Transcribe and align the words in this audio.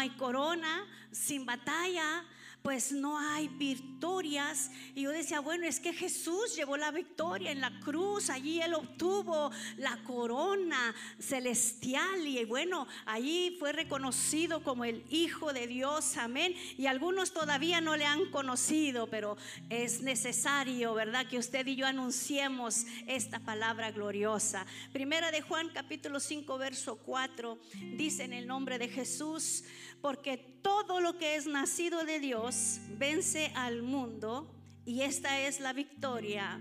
hay 0.00 0.10
corona, 0.10 0.86
sin 1.12 1.46
batalla, 1.46 2.24
pues 2.62 2.92
no 2.92 3.18
hay 3.18 3.48
victorias. 3.48 4.70
Y 4.94 5.02
yo 5.02 5.10
decía, 5.10 5.40
bueno, 5.40 5.66
es 5.66 5.80
que 5.80 5.92
Jesús 5.92 6.56
llevó 6.56 6.76
la 6.76 6.90
victoria 6.90 7.50
en 7.50 7.60
la 7.60 7.79
cruz, 7.80 8.30
allí 8.30 8.60
él 8.60 8.74
obtuvo 8.74 9.50
la 9.76 9.96
corona 10.04 10.94
celestial 11.18 12.26
y 12.26 12.44
bueno, 12.44 12.86
allí 13.06 13.56
fue 13.58 13.72
reconocido 13.72 14.62
como 14.62 14.84
el 14.84 15.04
Hijo 15.10 15.52
de 15.52 15.66
Dios, 15.66 16.16
amén. 16.16 16.54
Y 16.76 16.86
algunos 16.86 17.32
todavía 17.32 17.80
no 17.80 17.96
le 17.96 18.04
han 18.04 18.26
conocido, 18.30 19.08
pero 19.08 19.36
es 19.68 20.02
necesario, 20.02 20.94
¿verdad? 20.94 21.26
Que 21.26 21.38
usted 21.38 21.66
y 21.66 21.76
yo 21.76 21.86
anunciemos 21.86 22.86
esta 23.06 23.40
palabra 23.40 23.90
gloriosa. 23.90 24.66
Primera 24.92 25.30
de 25.30 25.42
Juan 25.42 25.70
capítulo 25.72 26.20
5, 26.20 26.58
verso 26.58 26.96
4, 26.96 27.58
dice 27.96 28.24
en 28.24 28.32
el 28.32 28.46
nombre 28.46 28.78
de 28.78 28.88
Jesús, 28.88 29.64
porque 30.00 30.36
todo 30.36 31.00
lo 31.00 31.18
que 31.18 31.36
es 31.36 31.46
nacido 31.46 32.04
de 32.04 32.20
Dios 32.20 32.80
vence 32.98 33.52
al 33.54 33.82
mundo 33.82 34.54
y 34.84 35.02
esta 35.02 35.40
es 35.40 35.60
la 35.60 35.72
victoria 35.72 36.60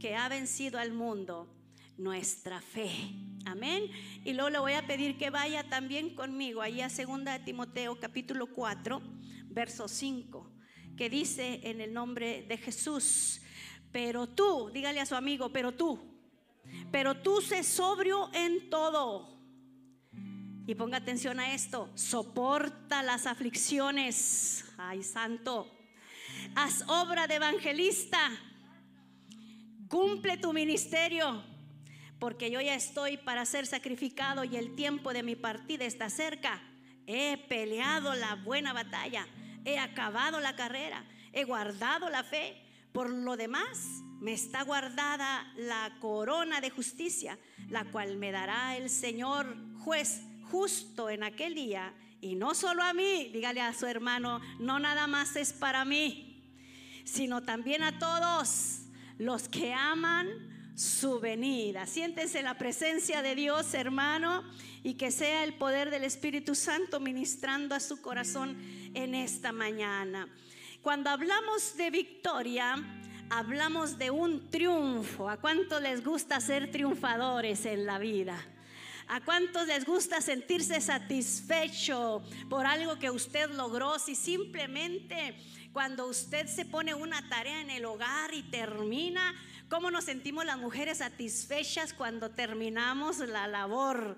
que 0.00 0.16
ha 0.16 0.28
vencido 0.28 0.78
al 0.78 0.92
mundo, 0.92 1.46
nuestra 1.98 2.60
fe. 2.62 2.90
Amén. 3.44 3.90
Y 4.24 4.32
luego 4.32 4.48
le 4.50 4.58
voy 4.58 4.72
a 4.72 4.86
pedir 4.86 5.18
que 5.18 5.28
vaya 5.28 5.68
también 5.68 6.14
conmigo 6.14 6.62
ahí 6.62 6.80
a 6.80 6.88
2 6.88 7.44
Timoteo 7.44 8.00
capítulo 8.00 8.46
4, 8.46 9.00
verso 9.50 9.86
5, 9.86 10.50
que 10.96 11.10
dice 11.10 11.60
en 11.64 11.82
el 11.82 11.92
nombre 11.92 12.46
de 12.48 12.56
Jesús, 12.56 13.42
pero 13.92 14.26
tú, 14.26 14.70
dígale 14.72 15.00
a 15.00 15.06
su 15.06 15.14
amigo, 15.14 15.52
pero 15.52 15.72
tú, 15.72 16.00
pero 16.90 17.20
tú 17.20 17.42
sé 17.42 17.62
sobrio 17.62 18.30
en 18.32 18.70
todo 18.70 19.38
y 20.66 20.74
ponga 20.74 20.96
atención 20.96 21.40
a 21.40 21.52
esto, 21.52 21.90
soporta 21.94 23.02
las 23.02 23.26
aflicciones. 23.26 24.64
Ay, 24.78 25.02
santo. 25.02 25.70
Haz 26.54 26.84
obra 26.88 27.26
de 27.26 27.34
evangelista. 27.34 28.18
Cumple 29.90 30.36
tu 30.36 30.52
ministerio, 30.52 31.42
porque 32.20 32.48
yo 32.48 32.60
ya 32.60 32.76
estoy 32.76 33.16
para 33.16 33.44
ser 33.44 33.66
sacrificado 33.66 34.44
y 34.44 34.54
el 34.54 34.76
tiempo 34.76 35.12
de 35.12 35.24
mi 35.24 35.34
partida 35.34 35.84
está 35.84 36.08
cerca. 36.08 36.62
He 37.08 37.36
peleado 37.48 38.14
la 38.14 38.36
buena 38.36 38.72
batalla, 38.72 39.26
he 39.64 39.80
acabado 39.80 40.38
la 40.38 40.54
carrera, 40.54 41.04
he 41.32 41.42
guardado 41.42 42.08
la 42.08 42.22
fe. 42.22 42.62
Por 42.92 43.10
lo 43.10 43.36
demás, 43.36 44.04
me 44.20 44.32
está 44.32 44.62
guardada 44.62 45.52
la 45.56 45.96
corona 45.98 46.60
de 46.60 46.70
justicia, 46.70 47.36
la 47.68 47.84
cual 47.84 48.16
me 48.16 48.30
dará 48.30 48.76
el 48.76 48.90
Señor 48.90 49.56
juez 49.80 50.22
justo 50.52 51.10
en 51.10 51.24
aquel 51.24 51.56
día, 51.56 51.92
y 52.20 52.36
no 52.36 52.54
solo 52.54 52.84
a 52.84 52.92
mí, 52.92 53.28
dígale 53.32 53.60
a 53.60 53.74
su 53.74 53.86
hermano, 53.86 54.40
no 54.60 54.78
nada 54.78 55.08
más 55.08 55.34
es 55.34 55.52
para 55.52 55.84
mí, 55.84 56.44
sino 57.04 57.42
también 57.42 57.82
a 57.82 57.98
todos 57.98 58.79
los 59.20 59.50
que 59.50 59.74
aman 59.74 60.28
su 60.74 61.20
venida. 61.20 61.84
Siéntense 61.86 62.42
la 62.42 62.56
presencia 62.56 63.20
de 63.20 63.34
Dios, 63.34 63.74
hermano, 63.74 64.42
y 64.82 64.94
que 64.94 65.10
sea 65.10 65.44
el 65.44 65.52
poder 65.52 65.90
del 65.90 66.04
Espíritu 66.04 66.54
Santo 66.54 67.00
ministrando 67.00 67.74
a 67.74 67.80
su 67.80 68.00
corazón 68.00 68.56
en 68.94 69.14
esta 69.14 69.52
mañana. 69.52 70.26
Cuando 70.80 71.10
hablamos 71.10 71.76
de 71.76 71.90
victoria, 71.90 72.82
hablamos 73.28 73.98
de 73.98 74.10
un 74.10 74.48
triunfo. 74.48 75.28
¿A 75.28 75.36
cuánto 75.36 75.80
les 75.80 76.02
gusta 76.02 76.40
ser 76.40 76.70
triunfadores 76.70 77.66
en 77.66 77.84
la 77.84 77.98
vida? 77.98 78.42
¿A 79.06 79.20
cuántos 79.20 79.66
les 79.66 79.84
gusta 79.84 80.22
sentirse 80.22 80.80
satisfecho 80.80 82.22
por 82.48 82.64
algo 82.64 82.98
que 82.98 83.10
usted 83.10 83.50
logró? 83.50 83.98
Si 83.98 84.14
simplemente 84.14 85.36
cuando 85.72 86.06
usted 86.06 86.46
se 86.46 86.64
pone 86.64 86.94
una 86.94 87.28
tarea 87.28 87.60
en 87.60 87.70
el 87.70 87.84
hogar 87.84 88.34
y 88.34 88.42
termina, 88.42 89.34
¿cómo 89.68 89.90
nos 89.90 90.04
sentimos 90.04 90.44
las 90.44 90.58
mujeres 90.58 90.98
satisfechas 90.98 91.92
cuando 91.92 92.30
terminamos 92.30 93.18
la 93.18 93.46
labor? 93.46 94.16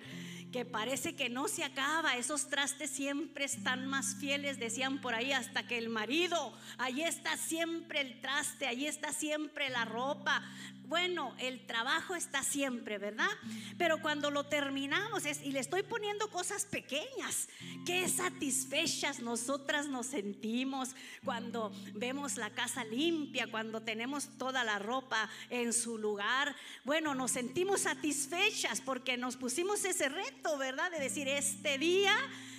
que 0.53 0.65
parece 0.67 1.17
que 1.17 1.31
no 1.31 1.49
se 1.49 1.65
acaba. 1.65 2.17
Esos 2.17 2.49
trastes 2.49 2.91
siempre 2.91 3.47
están 3.47 3.87
más 3.87 4.17
fieles, 4.17 4.61
decían 4.61 5.01
por 5.01 5.15
ahí, 5.15 5.33
hasta 5.33 5.67
que 5.67 5.79
el 5.79 5.89
marido, 5.89 6.53
ahí 6.77 7.03
está 7.03 7.37
siempre 7.39 8.03
el 8.03 8.21
traste, 8.21 8.67
ahí 8.67 8.87
está 8.87 9.13
siempre 9.13 9.71
la 9.71 9.87
ropa, 9.87 10.43
bueno, 10.87 11.35
el 11.39 11.67
trabajo 11.67 12.15
está 12.15 12.43
siempre, 12.43 12.99
¿verdad? 12.99 13.31
Pero 13.79 14.03
cuando 14.03 14.31
lo 14.31 14.45
terminamos, 14.45 15.25
y 15.43 15.53
le 15.53 15.61
estoy 15.61 15.83
poniendo 15.83 16.29
cosas 16.31 16.67
pequeñas, 16.67 17.49
qué 17.87 18.09
satisfechas 18.09 19.21
nosotras 19.21 19.89
nos 19.89 20.07
sentimos 20.07 20.91
cuando 21.25 21.73
vemos 21.95 22.37
la 22.37 22.51
casa 22.51 22.85
limpia, 22.85 23.51
cuando 23.51 23.83
tenemos 23.83 24.37
toda 24.39 24.65
la 24.65 24.79
ropa 24.79 25.31
en 25.51 25.73
su 25.73 25.99
lugar. 25.99 26.55
Bueno, 26.85 27.15
nos 27.15 27.31
sentimos 27.31 27.83
satisfechas 27.83 28.81
porque 28.81 29.17
nos 29.17 29.37
pusimos 29.37 29.85
ese 29.85 30.09
reto, 30.09 30.59
¿verdad? 30.59 30.91
De 30.91 30.99
decir, 30.99 31.29
este 31.29 31.79
día 31.79 32.15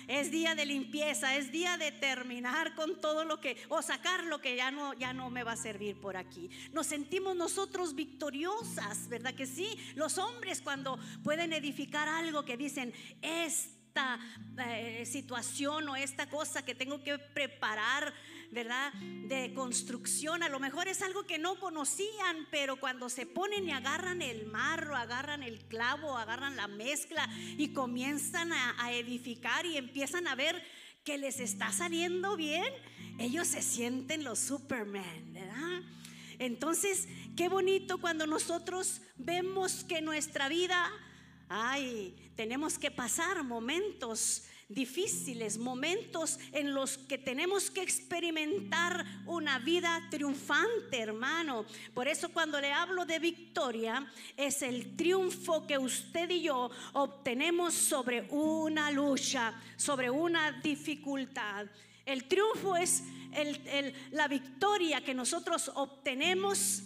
es 0.08 0.30
día 0.30 0.54
de 0.54 0.66
limpieza, 0.66 1.36
es 1.36 1.52
día 1.52 1.76
de 1.76 1.92
terminar 1.92 2.74
con 2.74 3.00
todo 3.00 3.24
lo 3.24 3.40
que, 3.40 3.56
o 3.68 3.82
sacar 3.82 4.24
lo 4.24 4.40
que 4.40 4.56
ya 4.56 4.70
no, 4.70 4.94
ya 4.94 5.12
no 5.12 5.30
me 5.30 5.44
va 5.44 5.52
a 5.52 5.56
servir 5.56 6.00
por 6.00 6.16
aquí. 6.16 6.50
Nos 6.72 6.86
sentimos 6.86 7.36
nosotros 7.36 7.94
victoriosas, 7.94 9.08
¿verdad 9.08 9.34
que 9.34 9.46
sí? 9.46 9.68
Los 9.94 10.18
hombres 10.18 10.60
cuando 10.60 10.98
pueden 11.22 11.52
edificar 11.52 12.08
algo 12.08 12.44
que 12.44 12.56
dicen, 12.56 12.92
es 13.22 13.74
esta 13.94 14.18
eh, 14.58 15.06
situación 15.06 15.88
o 15.88 15.94
esta 15.94 16.28
cosa 16.28 16.64
que 16.64 16.74
tengo 16.74 17.04
que 17.04 17.16
preparar, 17.16 18.12
¿verdad? 18.54 18.92
De 18.94 19.52
construcción. 19.52 20.42
A 20.42 20.48
lo 20.48 20.60
mejor 20.60 20.88
es 20.88 21.02
algo 21.02 21.26
que 21.26 21.38
no 21.38 21.58
conocían, 21.58 22.46
pero 22.50 22.78
cuando 22.78 23.08
se 23.08 23.26
ponen 23.26 23.68
y 23.68 23.72
agarran 23.72 24.22
el 24.22 24.46
marro, 24.46 24.96
agarran 24.96 25.42
el 25.42 25.58
clavo, 25.66 26.16
agarran 26.16 26.56
la 26.56 26.68
mezcla 26.68 27.28
y 27.58 27.72
comienzan 27.72 28.52
a, 28.52 28.92
edificar 28.92 29.66
y 29.66 29.76
empiezan 29.76 30.28
a 30.28 30.34
ver 30.34 30.62
que 31.04 31.18
les 31.18 31.40
está 31.40 31.72
saliendo 31.72 32.36
bien, 32.36 32.72
ellos 33.18 33.48
se 33.48 33.60
sienten 33.60 34.24
los 34.24 34.38
Superman, 34.38 35.32
¿verdad? 35.32 35.82
Entonces, 36.38 37.08
qué 37.36 37.48
bonito 37.48 37.98
cuando 37.98 38.26
nosotros 38.26 39.02
vemos 39.16 39.84
que 39.84 40.00
nuestra 40.00 40.48
vida 40.48 40.90
Ay, 41.48 42.14
tenemos 42.36 42.78
que 42.78 42.90
pasar 42.90 43.42
momentos 43.44 44.44
difíciles, 44.68 45.58
momentos 45.58 46.38
en 46.52 46.74
los 46.74 46.98
que 46.98 47.18
tenemos 47.18 47.70
que 47.70 47.82
experimentar 47.82 49.04
una 49.26 49.58
vida 49.58 50.00
triunfante, 50.10 50.98
hermano. 50.98 51.64
Por 51.92 52.08
eso 52.08 52.30
cuando 52.30 52.60
le 52.60 52.72
hablo 52.72 53.04
de 53.04 53.18
victoria, 53.18 54.06
es 54.36 54.62
el 54.62 54.96
triunfo 54.96 55.66
que 55.66 55.78
usted 55.78 56.30
y 56.30 56.42
yo 56.42 56.70
obtenemos 56.92 57.74
sobre 57.74 58.26
una 58.30 58.90
lucha, 58.90 59.54
sobre 59.76 60.10
una 60.10 60.52
dificultad. 60.52 61.66
El 62.04 62.24
triunfo 62.24 62.76
es 62.76 63.02
la 64.10 64.28
victoria 64.28 65.02
que 65.02 65.14
nosotros 65.14 65.70
obtenemos 65.74 66.82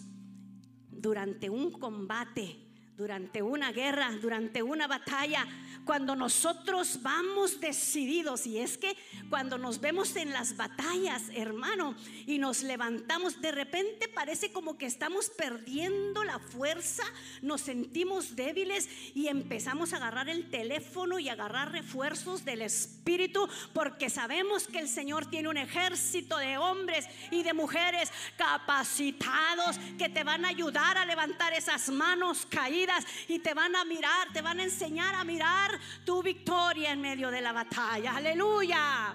durante 0.89 1.49
un 1.49 1.71
combate 1.71 2.69
durante 2.99 3.41
una 3.41 3.71
guerra, 3.71 4.11
durante 4.21 4.61
una 4.61 4.85
batalla, 4.85 5.47
cuando 5.85 6.15
nosotros 6.15 7.01
vamos 7.01 7.59
decididos, 7.59 8.45
y 8.45 8.59
es 8.59 8.77
que 8.77 8.95
cuando 9.29 9.57
nos 9.57 9.79
vemos 9.79 10.15
en 10.15 10.31
las 10.31 10.55
batallas, 10.55 11.23
hermano, 11.33 11.95
y 12.25 12.37
nos 12.37 12.63
levantamos, 12.63 13.41
de 13.41 13.51
repente 13.51 14.07
parece 14.07 14.51
como 14.51 14.77
que 14.77 14.85
estamos 14.85 15.29
perdiendo 15.29 16.23
la 16.23 16.39
fuerza, 16.39 17.03
nos 17.41 17.61
sentimos 17.61 18.35
débiles 18.35 18.89
y 19.15 19.27
empezamos 19.27 19.93
a 19.93 19.97
agarrar 19.97 20.29
el 20.29 20.49
teléfono 20.49 21.19
y 21.19 21.29
agarrar 21.29 21.71
refuerzos 21.71 22.45
del 22.45 22.61
Espíritu, 22.61 23.47
porque 23.73 24.09
sabemos 24.09 24.67
que 24.67 24.79
el 24.79 24.87
Señor 24.87 25.25
tiene 25.27 25.49
un 25.49 25.57
ejército 25.57 26.37
de 26.37 26.57
hombres 26.57 27.07
y 27.31 27.43
de 27.43 27.53
mujeres 27.53 28.11
capacitados 28.37 29.77
que 29.97 30.09
te 30.09 30.23
van 30.23 30.45
a 30.45 30.49
ayudar 30.49 30.97
a 30.97 31.05
levantar 31.05 31.53
esas 31.53 31.89
manos 31.89 32.45
caídas 32.49 33.05
y 33.27 33.39
te 33.39 33.53
van 33.53 33.75
a 33.75 33.85
mirar, 33.85 34.31
te 34.33 34.41
van 34.41 34.59
a 34.59 34.63
enseñar 34.63 35.15
a 35.15 35.23
mirar 35.23 35.78
tu 36.05 36.21
victoria 36.21 36.91
en 36.91 37.01
medio 37.01 37.29
de 37.31 37.41
la 37.41 37.51
batalla. 37.51 38.15
Aleluya. 38.15 39.13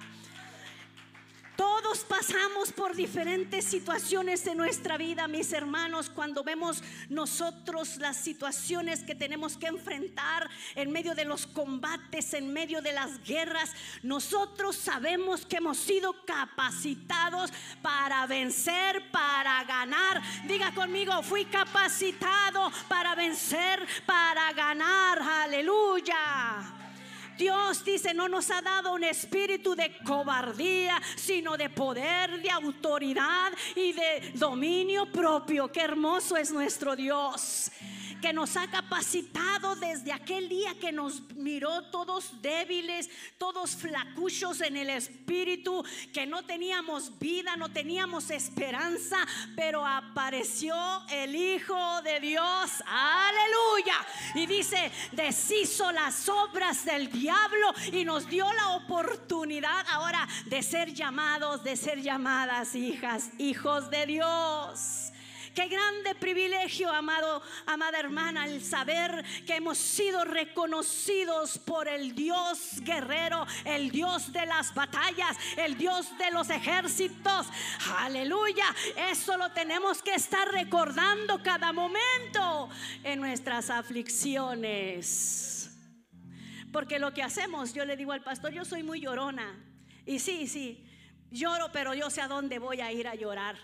Todos 1.57 2.01
pasamos 2.01 2.73
por 2.73 2.97
diferentes 2.97 3.65
situaciones 3.65 4.47
en 4.47 4.59
nuestra 4.59 4.97
vida, 4.97 5.29
mis 5.29 5.53
hermanos, 5.53 6.11
cuando 6.11 6.43
vemos 6.43 6.83
nosotros 7.09 7.97
las 7.99 8.17
situaciones 8.17 9.05
que 9.05 9.15
tenemos 9.15 9.57
que 9.57 9.69
enfrentar 9.69 10.51
en 10.75 10.91
medio 10.91 11.15
de 11.15 11.25
los 11.25 11.47
combates, 11.47 12.35
en 12.35 12.53
medio 12.53 12.83
de 12.83 12.93
las 12.93 13.23
guerras. 13.23 13.73
Nosotros 14.03 14.77
sabemos 14.77 15.47
que 15.47 15.59
hemos 15.59 15.79
sido 15.79 16.25
capacitados 16.25 17.53
para 17.83 18.27
vencer, 18.27 19.11
para 19.13 19.63
ganar. 19.65 20.23
Diga 20.47 20.75
conmigo, 20.75 21.23
fui 21.23 21.45
capacitado 21.45 22.73
para 22.89 23.15
vencer, 23.15 23.87
para 24.07 24.53
ganar. 24.53 25.23
Aleluya. 25.23 26.84
Dios 27.37 27.85
dice, 27.85 28.15
no 28.15 28.29
nos 28.29 28.51
ha 28.51 28.63
dado 28.63 28.93
un 28.93 29.05
espíritu 29.05 29.75
de 29.75 29.97
cobardía, 30.05 31.01
sino 31.17 31.57
de 31.57 31.71
poder, 31.71 32.41
de 32.43 32.51
autoridad 32.51 33.53
y 33.75 33.93
de 33.93 34.33
dominio 34.35 35.11
propio. 35.11 35.71
Qué 35.71 35.81
hermoso 35.81 36.37
es 36.37 36.51
nuestro 36.51 36.95
Dios 36.97 37.71
que 38.25 38.33
nos 38.33 38.57
ha 38.57 38.67
capacitado 38.69 39.77
desde 39.77 40.11
aquel 40.11 40.49
día 40.49 40.75
que 40.81 40.91
nos 40.91 41.21
miró 41.35 41.91
todos 41.91 42.41
débiles, 42.41 43.11
todos 43.37 43.77
flacuchos 43.77 44.63
en 44.63 44.79
el 44.79 44.89
espíritu, 44.89 45.85
que 46.11 46.25
no 46.25 46.43
teníamos 46.43 47.19
vida, 47.19 47.55
no 47.59 47.71
teníamos 47.71 48.31
esperanza, 48.31 49.19
pero 49.55 49.87
apareció 49.87 50.75
el 51.11 51.35
Hijo 51.35 52.01
de 52.01 52.21
Dios, 52.21 52.83
aleluya. 52.87 54.07
Y 54.35 54.47
dice, 54.47 54.91
deshizo 55.13 55.93
las 55.93 56.27
obras 56.27 56.87
del 56.87 57.13
diablo 57.13 57.75
y 57.93 58.07
nos 58.07 58.27
dio 58.27 58.51
la 58.55 58.71
oportunidad 58.71 59.85
ahora 59.91 60.27
de 60.47 60.63
ser 60.63 60.95
llamados, 60.95 61.63
de 61.63 61.77
ser 61.77 62.01
llamadas 62.01 62.75
hijas, 62.75 63.29
hijos 63.37 63.91
de 63.91 64.07
Dios. 64.07 65.04
Qué 65.55 65.69
grande 65.69 66.17
privilegio, 66.17 66.91
amado, 66.91 67.41
amada 67.67 68.01
hermana, 68.01 68.45
el 68.45 68.61
saber 68.61 69.25
que 69.47 69.55
hemos 69.55 69.79
sido 69.79 70.25
reconocidos 70.25 71.59
por 71.59 71.87
el 71.87 72.17
Dios 72.17 72.81
guerrero, 72.81 73.47
el 73.65 73.93
Dios 73.93 74.33
de 74.33 74.47
las 74.47 74.75
batallas, 74.75 75.37
el 75.57 75.79
Dios 75.79 76.19
de 76.19 76.33
los 76.33 76.51
ejércitos. 76.51 77.47
Aleluya. 77.99 78.65
Eso 78.97 79.37
lo 79.37 79.53
tenemos 79.53 80.03
que 80.03 80.15
estar 80.15 80.49
recordando 80.49 81.41
cada 81.41 81.73
momento 81.73 82.69
en 83.05 83.21
nuestras 83.21 83.71
aflicciones. 83.71 85.71
Porque 86.73 86.99
lo 86.99 87.15
que 87.15 87.23
hacemos, 87.23 87.73
yo 87.73 87.85
le 87.85 87.97
digo 87.97 88.11
al 88.11 88.25
pastor, 88.25 88.53
yo 88.53 88.65
soy 88.65 88.83
muy 88.83 89.01
llorona. 89.01 89.57
Y 90.05 90.19
sí, 90.19 90.49
sí, 90.49 90.85
lloro, 91.31 91.71
pero 91.73 91.95
yo 91.95 92.11
sé 92.11 92.23
a 92.23 92.27
dónde 92.27 92.59
voy 92.59 92.81
a 92.81 92.91
ir 92.91 93.07
a 93.07 93.15
llorar. 93.15 93.57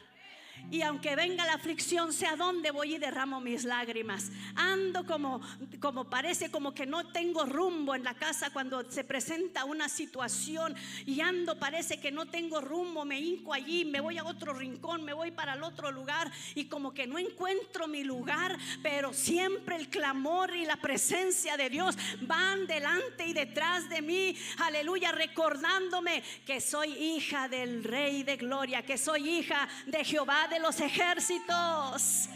Y 0.71 0.83
aunque 0.83 1.17
venga 1.17 1.47
la 1.47 1.55
aflicción, 1.55 2.13
sé 2.13 2.27
a 2.27 2.37
dónde 2.37 2.71
voy 2.71 2.95
y 2.95 2.99
derramo 2.99 3.41
mis 3.41 3.65
lágrimas. 3.65 4.31
Ando 4.55 5.05
como, 5.05 5.41
como 5.81 6.09
parece 6.09 6.51
como 6.51 6.75
que 6.75 6.87
no 6.87 7.09
tengo 7.09 7.45
rumbo 7.45 7.95
en 7.95 8.05
la 8.05 8.15
casa 8.15 8.51
cuando 8.51 8.89
se 8.91 9.05
presenta 9.05 9.65
una 9.65 9.89
situación. 9.89 10.75
Y 11.07 11.21
ando, 11.21 11.59
parece 11.59 12.01
que 12.01 12.13
no 12.13 12.27
tengo 12.27 12.61
rumbo. 12.61 13.05
Me 13.05 13.19
hinco 13.19 13.53
allí, 13.53 13.85
me 13.85 14.01
voy 14.01 14.19
a 14.19 14.25
otro 14.25 14.55
rincón, 14.55 15.05
me 15.05 15.13
voy 15.13 15.31
para 15.31 15.55
el 15.55 15.63
otro 15.63 15.91
lugar. 15.91 16.31
Y 16.55 16.67
como 16.67 16.95
que 16.95 17.07
no 17.07 17.19
encuentro 17.19 17.89
mi 17.89 18.05
lugar. 18.05 18.57
Pero 18.83 19.13
siempre 19.13 19.77
el 19.77 19.89
clamor 19.89 20.55
y 20.55 20.65
la 20.65 20.77
presencia 20.77 21.57
de 21.57 21.71
Dios 21.71 21.97
van 22.23 22.67
delante 22.67 23.27
y 23.27 23.33
detrás 23.33 23.89
de 23.89 24.03
mí. 24.03 24.37
Aleluya, 24.59 25.13
recordándome 25.13 26.23
que 26.47 26.61
soy 26.61 26.93
hija 26.93 27.49
del 27.49 27.85
Rey 27.85 28.23
de 28.23 28.37
Gloria, 28.37 28.83
que 28.83 28.99
soy 28.99 29.29
hija 29.29 29.69
de 29.87 30.05
Jehová 30.05 30.49
de 30.51 30.59
los 30.59 30.81
ejércitos. 30.81 32.29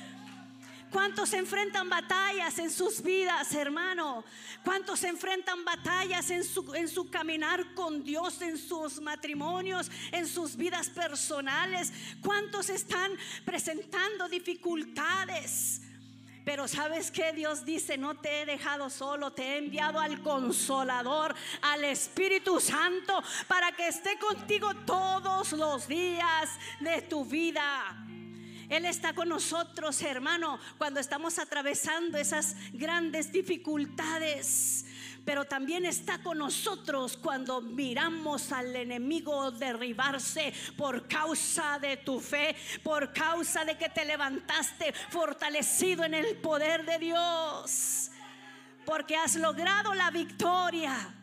¿Cuántos 0.91 1.33
enfrentan 1.33 1.89
batallas 1.89 2.57
en 2.61 2.71
sus 2.71 3.03
vidas, 3.03 3.53
hermano? 3.53 4.25
¿Cuántos 4.63 5.03
enfrentan 5.03 5.65
batallas 5.65 6.31
en 6.31 6.45
su, 6.45 6.73
en 6.75 6.89
su 6.89 7.11
caminar 7.11 7.75
con 7.75 8.05
Dios, 8.05 8.41
en 8.43 8.57
sus 8.57 9.01
matrimonios, 9.01 9.91
en 10.13 10.29
sus 10.29 10.57
vidas 10.57 10.89
personales? 10.89 11.93
¿Cuántos 12.23 12.71
están 12.71 13.11
presentando 13.45 14.29
dificultades? 14.29 15.84
Pero 16.45 16.69
sabes 16.69 17.11
que 17.11 17.33
Dios 17.33 17.65
dice, 17.65 17.97
no 17.97 18.17
te 18.17 18.43
he 18.43 18.47
dejado 18.47 18.91
solo, 18.91 19.33
te 19.33 19.43
he 19.43 19.59
enviado 19.59 19.99
al 19.99 20.23
consolador, 20.23 21.35
al 21.63 21.85
Espíritu 21.85 22.61
Santo, 22.61 23.23
para 23.49 23.73
que 23.73 23.89
esté 23.89 24.19
contigo 24.19 24.75
todos 24.85 25.53
los 25.53 25.89
días 25.89 26.51
de 26.81 27.01
tu 27.03 27.25
vida. 27.25 28.05
Él 28.69 28.85
está 28.85 29.15
con 29.15 29.29
nosotros, 29.29 30.01
hermano, 30.03 30.59
cuando 30.79 31.01
estamos 31.01 31.39
atravesando 31.39 32.19
esas 32.19 32.57
grandes 32.73 33.33
dificultades. 33.33 34.85
Pero 35.25 35.45
también 35.47 35.87
está 35.87 36.19
con 36.19 36.39
nosotros 36.39 37.17
cuando 37.17 37.61
miramos 37.61 38.53
al 38.53 38.77
enemigo 38.77 39.51
derribarse 39.51 40.53
por 40.77 41.09
causa 41.09 41.79
de 41.79 41.97
tu 41.97 42.21
fe, 42.21 42.55
por 42.83 43.13
causa 43.13 43.65
de 43.65 43.79
que 43.79 43.89
te 43.89 44.05
levantaste 44.05 44.93
fortalecido 45.11 46.05
en 46.05 46.15
el 46.15 46.37
poder 46.37 46.85
de 46.85 46.99
Dios. 46.99 48.11
Porque 48.85 49.17
has 49.17 49.37
logrado 49.37 49.95
la 49.95 50.11
victoria. 50.11 51.15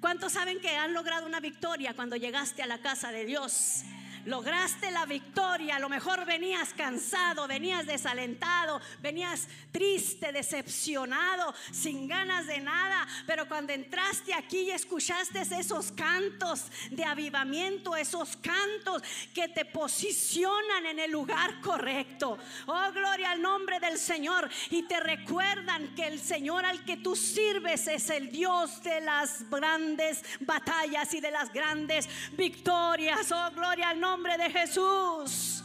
¿Cuántos 0.00 0.32
saben 0.32 0.60
que 0.60 0.76
han 0.76 0.94
logrado 0.94 1.26
una 1.26 1.40
victoria 1.40 1.94
cuando 1.94 2.14
llegaste 2.14 2.62
a 2.62 2.66
la 2.66 2.78
casa 2.78 3.10
de 3.10 3.24
Dios? 3.24 3.82
Lograste 4.26 4.90
la 4.90 5.06
victoria. 5.06 5.76
A 5.76 5.78
lo 5.78 5.88
mejor 5.88 6.24
venías 6.24 6.72
cansado, 6.74 7.46
venías 7.46 7.86
desalentado, 7.86 8.80
venías 9.00 9.48
triste, 9.72 10.32
decepcionado, 10.32 11.54
sin 11.72 12.08
ganas 12.08 12.46
de 12.46 12.60
nada. 12.60 13.06
Pero 13.26 13.48
cuando 13.48 13.72
entraste 13.72 14.34
aquí 14.34 14.60
y 14.60 14.70
escuchaste 14.70 15.40
esos 15.40 15.92
cantos 15.92 16.66
de 16.90 17.04
avivamiento, 17.04 17.96
esos 17.96 18.36
cantos 18.36 19.02
que 19.34 19.48
te 19.48 19.64
posicionan 19.64 20.86
en 20.86 20.98
el 20.98 21.10
lugar 21.10 21.60
correcto. 21.60 22.38
Oh, 22.66 22.92
gloria 22.92 23.30
al 23.30 23.42
nombre 23.42 23.80
del 23.80 23.98
Señor. 23.98 24.48
Y 24.70 24.82
te 24.82 25.00
recuerdan 25.00 25.94
que 25.94 26.06
el 26.06 26.20
Señor 26.20 26.64
al 26.64 26.84
que 26.84 26.96
tú 26.96 27.16
sirves 27.16 27.86
es 27.88 28.10
el 28.10 28.30
Dios 28.30 28.82
de 28.82 29.00
las 29.00 29.48
grandes 29.48 30.22
batallas 30.40 31.12
y 31.14 31.20
de 31.20 31.30
las 31.30 31.52
grandes 31.52 32.08
victorias. 32.32 33.32
Oh, 33.32 33.50
gloria 33.54 33.90
al 33.90 34.00
nombre 34.00 34.17
de 34.22 34.50
Jesús. 34.50 35.62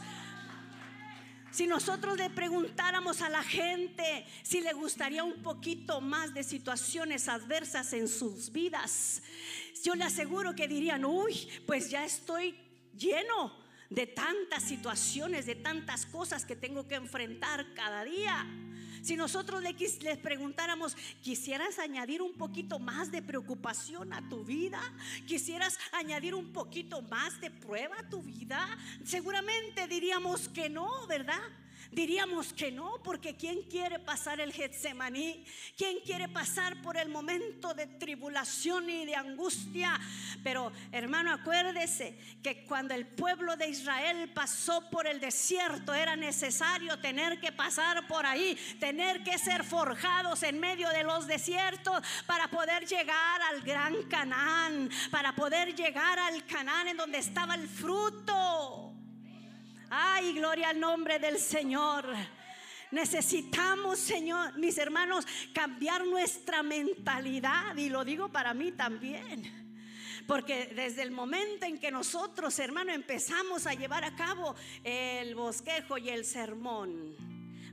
Si 1.51 1.67
nosotros 1.67 2.17
le 2.17 2.29
preguntáramos 2.29 3.21
a 3.21 3.29
la 3.29 3.43
gente 3.43 4.25
si 4.43 4.61
le 4.61 4.73
gustaría 4.73 5.23
un 5.23 5.41
poquito 5.41 6.01
más 6.01 6.33
de 6.33 6.43
situaciones 6.43 7.27
adversas 7.27 7.93
en 7.93 8.07
sus 8.07 8.51
vidas, 8.51 9.21
yo 9.83 9.95
le 9.95 10.03
aseguro 10.03 10.55
que 10.55 10.67
dirían, 10.67 11.03
uy, 11.03 11.47
pues 11.67 11.89
ya 11.89 12.05
estoy 12.05 12.55
lleno 12.97 13.51
de 13.89 14.07
tantas 14.07 14.63
situaciones, 14.63 15.45
de 15.45 15.55
tantas 15.55 16.05
cosas 16.05 16.45
que 16.45 16.55
tengo 16.55 16.87
que 16.87 16.95
enfrentar 16.95 17.73
cada 17.73 18.03
día. 18.03 18.47
Si 19.03 19.17
nosotros 19.17 19.61
les 19.61 20.17
preguntáramos, 20.17 20.95
¿quisieras 21.21 21.77
añadir 21.77 22.21
un 22.21 22.33
poquito 22.35 22.79
más 22.79 23.11
de 23.11 23.21
preocupación 23.21 24.13
a 24.13 24.21
tu 24.29 24.45
vida? 24.45 24.79
¿Quisieras 25.27 25.77
añadir 25.91 26.33
un 26.33 26.53
poquito 26.53 27.01
más 27.01 27.41
de 27.41 27.51
prueba 27.51 27.99
a 27.99 28.09
tu 28.09 28.21
vida? 28.21 28.65
Seguramente 29.03 29.89
diríamos 29.89 30.47
que 30.47 30.69
no, 30.69 31.05
¿verdad? 31.07 31.41
Diríamos 31.91 32.53
que 32.53 32.71
no, 32.71 33.01
porque 33.03 33.35
¿quién 33.35 33.63
quiere 33.63 33.99
pasar 33.99 34.39
el 34.39 34.51
Getsemaní? 34.51 35.45
¿Quién 35.77 35.99
quiere 36.05 36.27
pasar 36.27 36.81
por 36.81 36.97
el 36.97 37.09
momento 37.09 37.73
de 37.73 37.87
tribulación 37.87 38.89
y 38.89 39.05
de 39.05 39.15
angustia? 39.15 39.99
Pero 40.43 40.71
hermano, 40.91 41.31
acuérdese 41.31 42.17
que 42.41 42.63
cuando 42.65 42.93
el 42.93 43.05
pueblo 43.05 43.55
de 43.55 43.69
Israel 43.69 44.31
pasó 44.33 44.89
por 44.89 45.07
el 45.07 45.19
desierto 45.19 45.93
era 45.93 46.15
necesario 46.15 46.99
tener 46.99 47.39
que 47.39 47.51
pasar 47.51 48.07
por 48.07 48.25
ahí, 48.25 48.57
tener 48.79 49.23
que 49.23 49.37
ser 49.37 49.63
forjados 49.63 50.43
en 50.43 50.59
medio 50.59 50.89
de 50.89 51.03
los 51.03 51.27
desiertos 51.27 52.01
para 52.25 52.47
poder 52.47 52.85
llegar 52.85 53.41
al 53.41 53.61
gran 53.61 54.03
Canaán, 54.03 54.89
para 55.11 55.35
poder 55.35 55.75
llegar 55.75 56.19
al 56.19 56.45
Canaán 56.45 56.89
en 56.89 56.97
donde 56.97 57.19
estaba 57.19 57.55
el 57.55 57.67
fruto. 57.67 58.92
Ay, 59.95 60.33
gloria 60.33 60.69
al 60.69 60.79
nombre 60.79 61.19
del 61.19 61.37
Señor. 61.37 62.07
Necesitamos, 62.89 63.99
Señor, 63.99 64.57
mis 64.57 64.75
hermanos, 64.79 65.23
cambiar 65.53 66.03
nuestra 66.07 66.63
mentalidad. 66.63 67.77
Y 67.77 67.89
lo 67.89 68.03
digo 68.03 68.27
para 68.29 68.55
mí 68.55 68.71
también. 68.71 69.77
Porque 70.25 70.65
desde 70.75 71.03
el 71.03 71.11
momento 71.11 71.67
en 71.67 71.77
que 71.77 71.91
nosotros, 71.91 72.57
hermano, 72.57 72.91
empezamos 72.91 73.67
a 73.67 73.75
llevar 73.75 74.03
a 74.03 74.15
cabo 74.15 74.55
el 74.83 75.35
bosquejo 75.35 75.99
y 75.99 76.09
el 76.09 76.25
sermón, 76.25 77.15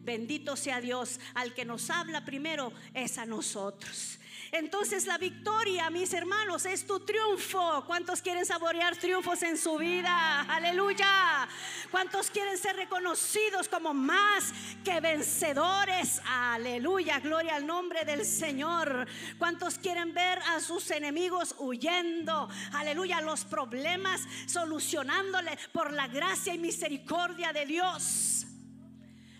bendito 0.02 0.56
sea 0.56 0.78
Dios, 0.82 1.18
al 1.32 1.54
que 1.54 1.64
nos 1.64 1.88
habla 1.88 2.26
primero 2.26 2.70
es 2.92 3.16
a 3.16 3.24
nosotros. 3.24 4.19
Entonces 4.52 5.06
la 5.06 5.16
victoria, 5.16 5.90
mis 5.90 6.12
hermanos, 6.12 6.66
es 6.66 6.84
tu 6.84 6.98
triunfo. 7.00 7.84
¿Cuántos 7.86 8.20
quieren 8.20 8.44
saborear 8.44 8.96
triunfos 8.96 9.42
en 9.44 9.56
su 9.56 9.76
vida? 9.78 10.40
Aleluya. 10.42 11.48
¿Cuántos 11.92 12.30
quieren 12.30 12.58
ser 12.58 12.74
reconocidos 12.74 13.68
como 13.68 13.94
más 13.94 14.52
que 14.84 15.00
vencedores? 15.00 16.20
Aleluya. 16.26 17.20
Gloria 17.20 17.54
al 17.54 17.66
nombre 17.66 18.04
del 18.04 18.24
Señor. 18.24 19.06
¿Cuántos 19.38 19.78
quieren 19.78 20.12
ver 20.14 20.40
a 20.48 20.58
sus 20.58 20.90
enemigos 20.90 21.54
huyendo? 21.58 22.48
Aleluya. 22.72 23.20
Los 23.20 23.44
problemas 23.44 24.22
solucionándole 24.46 25.56
por 25.72 25.92
la 25.92 26.08
gracia 26.08 26.54
y 26.54 26.58
misericordia 26.58 27.52
de 27.52 27.66
Dios. 27.66 28.46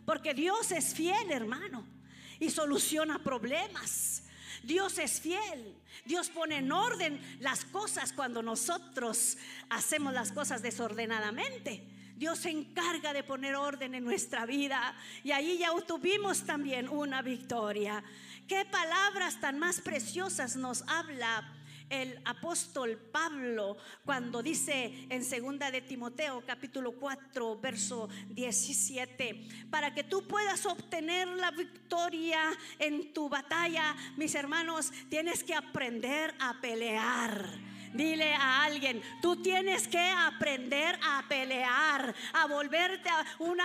Porque 0.05 0.35
Dios 0.35 0.71
es 0.71 0.95
fiel, 0.95 1.33
hermano, 1.33 1.85
y 2.39 2.51
soluciona 2.51 3.19
problemas. 3.19 4.30
Dios 4.63 4.99
es 4.99 5.21
fiel. 5.21 5.75
Dios 6.05 6.29
pone 6.29 6.59
en 6.59 6.73
orden 6.73 7.21
las 7.41 7.65
cosas 7.65 8.13
cuando 8.13 8.43
nosotros 8.43 9.37
hacemos 9.69 10.13
las 10.13 10.33
cosas 10.33 10.63
desordenadamente. 10.63 11.83
Dios 12.17 12.41
se 12.41 12.51
encarga 12.51 13.15
de 13.15 13.23
poner 13.23 13.57
orden 13.57 13.95
en 13.95 14.05
nuestra 14.05 14.45
vida 14.45 14.95
y 15.25 15.31
ahí 15.31 15.57
ya 15.59 15.73
obtuvimos 15.73 16.45
también 16.45 16.89
una 16.89 17.23
victoria. 17.23 18.05
Qué 18.47 18.67
palabras 18.67 19.41
tan 19.41 19.59
más 19.59 19.81
preciosas 19.81 20.57
nos 20.57 20.83
habla 20.83 21.51
el 21.91 22.21
apóstol 22.25 22.97
Pablo 22.97 23.77
cuando 24.05 24.43
dice 24.43 25.07
en 25.11 25.25
segunda 25.25 25.71
de 25.71 25.83
Timoteo 25.83 26.43
capítulo 26.47 26.93
4 26.93 27.61
verso 27.61 28.09
17, 28.29 29.69
para 29.71 29.93
que 29.93 30.05
tú 30.05 30.27
puedas 30.27 30.65
obtener 30.65 31.29
la 31.29 31.51
victoria 31.51 32.41
en 32.79 33.13
tu 33.13 33.29
batalla, 33.29 33.95
mis 34.17 34.35
hermanos, 34.35 34.93
tienes 35.09 35.45
que 35.45 35.55
aprender 35.55 36.35
a 36.39 36.61
pelear 36.61 37.71
Dile 37.93 38.33
a 38.35 38.63
alguien, 38.63 39.03
tú 39.21 39.43
tienes 39.43 39.89
que 39.89 39.99
aprender 39.99 40.97
a 41.03 41.25
pelear, 41.29 42.15
a 42.33 42.47
volverte 42.47 43.09
a 43.09 43.25
una, 43.41 43.65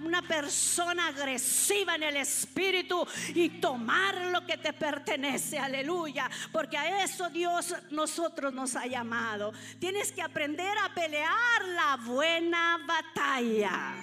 una, 0.00 0.22
persona 0.22 1.08
agresiva 1.08 1.96
en 1.96 2.04
el 2.04 2.16
espíritu 2.18 3.04
y 3.34 3.48
tomar 3.60 4.14
lo 4.26 4.46
que 4.46 4.58
te 4.58 4.72
pertenece, 4.72 5.58
aleluya, 5.58 6.30
porque 6.52 6.78
a 6.78 7.02
eso 7.02 7.30
Dios 7.30 7.74
nosotros 7.90 8.54
nos 8.54 8.76
ha 8.76 8.86
llamado. 8.86 9.52
Tienes 9.80 10.12
que 10.12 10.22
aprender 10.22 10.78
a 10.78 10.94
pelear 10.94 11.64
la 11.74 11.96
buena 11.96 12.78
batalla. 12.86 13.94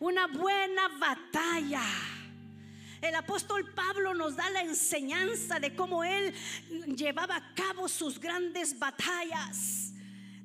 Una 0.00 0.26
buena 0.26 0.88
batalla. 0.98 1.82
El 3.02 3.16
apóstol 3.16 3.68
Pablo 3.74 4.14
nos 4.14 4.36
da 4.36 4.48
la 4.50 4.62
enseñanza 4.62 5.58
de 5.58 5.74
cómo 5.74 6.04
él 6.04 6.32
llevaba 6.96 7.34
a 7.34 7.54
cabo 7.54 7.88
sus 7.88 8.20
grandes 8.20 8.78
batallas. 8.78 9.92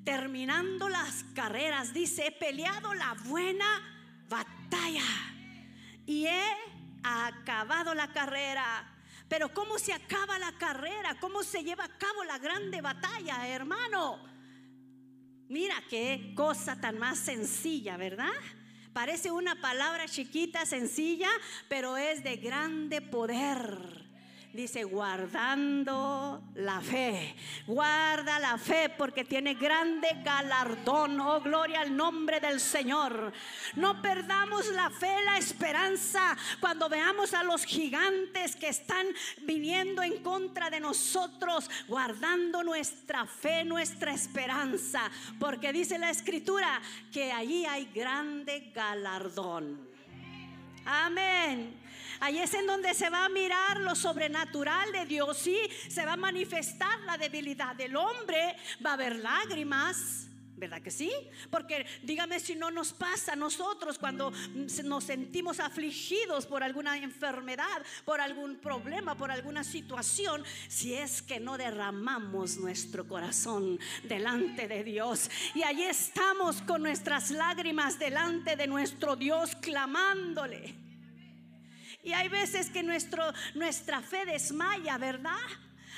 Terminando 0.04 0.90
las 0.90 1.24
carreras, 1.36 1.94
dice, 1.94 2.26
he 2.26 2.32
peleado 2.32 2.96
la 2.96 3.14
buena 3.26 3.84
batalla 4.28 5.06
y 6.08 6.26
he 6.26 6.44
acabado 7.04 7.94
la 7.94 8.12
carrera. 8.12 8.92
Pero 9.30 9.54
¿cómo 9.54 9.78
se 9.78 9.94
acaba 9.94 10.40
la 10.40 10.54
carrera? 10.54 11.16
¿Cómo 11.20 11.44
se 11.44 11.64
lleva 11.64 11.84
a 11.84 11.98
cabo 12.00 12.24
la 12.24 12.40
grande 12.40 12.82
batalla, 12.82 13.48
hermano? 13.48 14.18
Mira 15.48 15.76
qué 15.88 16.34
cosa 16.36 16.82
tan 16.82 16.98
más 16.98 17.20
sencilla, 17.20 17.98
¿verdad? 17.98 18.34
Parece 18.98 19.30
una 19.32 19.54
palabra 19.54 20.08
chiquita, 20.08 20.66
sencilla, 20.66 21.30
pero 21.68 21.98
es 21.98 22.24
de 22.24 22.38
grande 22.38 23.00
poder. 23.00 24.07
Dice, 24.54 24.86
guardando 24.86 26.42
la 26.56 26.82
fe. 26.82 27.36
Guarda 27.68 28.40
la 28.40 28.58
fe 28.58 28.90
porque 28.98 29.24
tiene 29.24 29.54
grande 29.54 30.08
galardón. 30.24 31.20
Oh, 31.20 31.42
gloria 31.42 31.82
al 31.82 31.96
nombre 31.96 32.40
del 32.40 32.60
Señor. 32.60 33.32
No 33.76 34.02
perdamos 34.02 34.68
la 34.68 34.90
fe, 34.90 35.14
la 35.26 35.38
esperanza 35.38 36.36
cuando 36.60 36.90
veamos 36.90 37.34
a 37.34 37.44
los 37.44 37.66
gigantes 37.66 38.56
que 38.56 38.70
están 38.70 39.06
viniendo 39.44 40.02
en 40.02 40.24
contra 40.24 40.70
de 40.70 40.80
nosotros, 40.80 41.70
guardando 41.88 42.64
nuestra 42.64 43.26
fe, 43.26 43.64
nuestra 43.64 44.14
esperanza. 44.14 45.12
Porque 45.40 45.72
dice 45.74 46.00
la 46.00 46.10
escritura 46.10 46.82
que 47.12 47.32
allí 47.32 47.66
hay 47.66 47.86
grande 47.94 48.72
galardón. 48.74 49.88
Amén. 50.86 51.87
Ahí 52.20 52.40
es 52.40 52.54
en 52.54 52.68
donde 52.68 52.94
se 52.94 53.10
va 53.10 53.26
a 53.26 53.30
mirar 53.30 53.80
lo 53.80 53.96
sobrenatural 53.96 54.92
de 54.92 55.06
Dios. 55.06 55.38
Sí, 55.38 55.58
se 55.90 56.06
va 56.06 56.14
a 56.14 56.18
manifestar 56.18 57.00
la 57.02 57.18
debilidad 57.18 57.76
del 57.76 57.96
hombre. 57.96 58.56
Va 58.86 58.92
a 58.92 58.94
haber 58.94 59.18
lágrimas. 59.18 60.28
¿Verdad 60.58 60.82
que 60.82 60.90
sí? 60.90 61.12
Porque 61.52 61.86
dígame 62.02 62.40
si 62.40 62.56
no 62.56 62.72
nos 62.72 62.92
pasa 62.92 63.34
a 63.34 63.36
nosotros 63.36 64.00
cuando 64.00 64.34
nos 64.86 65.04
sentimos 65.04 65.60
afligidos 65.60 66.48
por 66.48 66.64
alguna 66.64 66.98
enfermedad, 66.98 67.86
por 68.04 68.20
algún 68.20 68.56
problema, 68.56 69.16
por 69.16 69.30
alguna 69.30 69.64
situación, 69.64 70.44
si 70.68 70.96
es 70.96 71.22
que 71.22 71.40
no 71.40 71.60
derramamos 71.60 72.58
nuestro 72.58 73.08
corazón 73.08 73.80
delante 74.02 74.68
de 74.68 74.84
Dios. 74.84 75.30
Y 75.54 75.62
allí 75.62 75.84
estamos 75.84 76.64
con 76.64 76.82
nuestras 76.82 77.30
lágrimas 77.30 78.00
delante 78.00 78.56
de 78.56 78.66
nuestro 78.66 79.16
Dios 79.16 79.56
clamándole. 79.58 80.87
Y 82.04 82.14
hay 82.14 82.30
veces 82.30 82.70
que 82.70 82.84
nuestro, 82.84 83.34
nuestra 83.56 84.02
fe 84.02 84.26
desmaya, 84.26 84.98
¿verdad? 84.98 85.36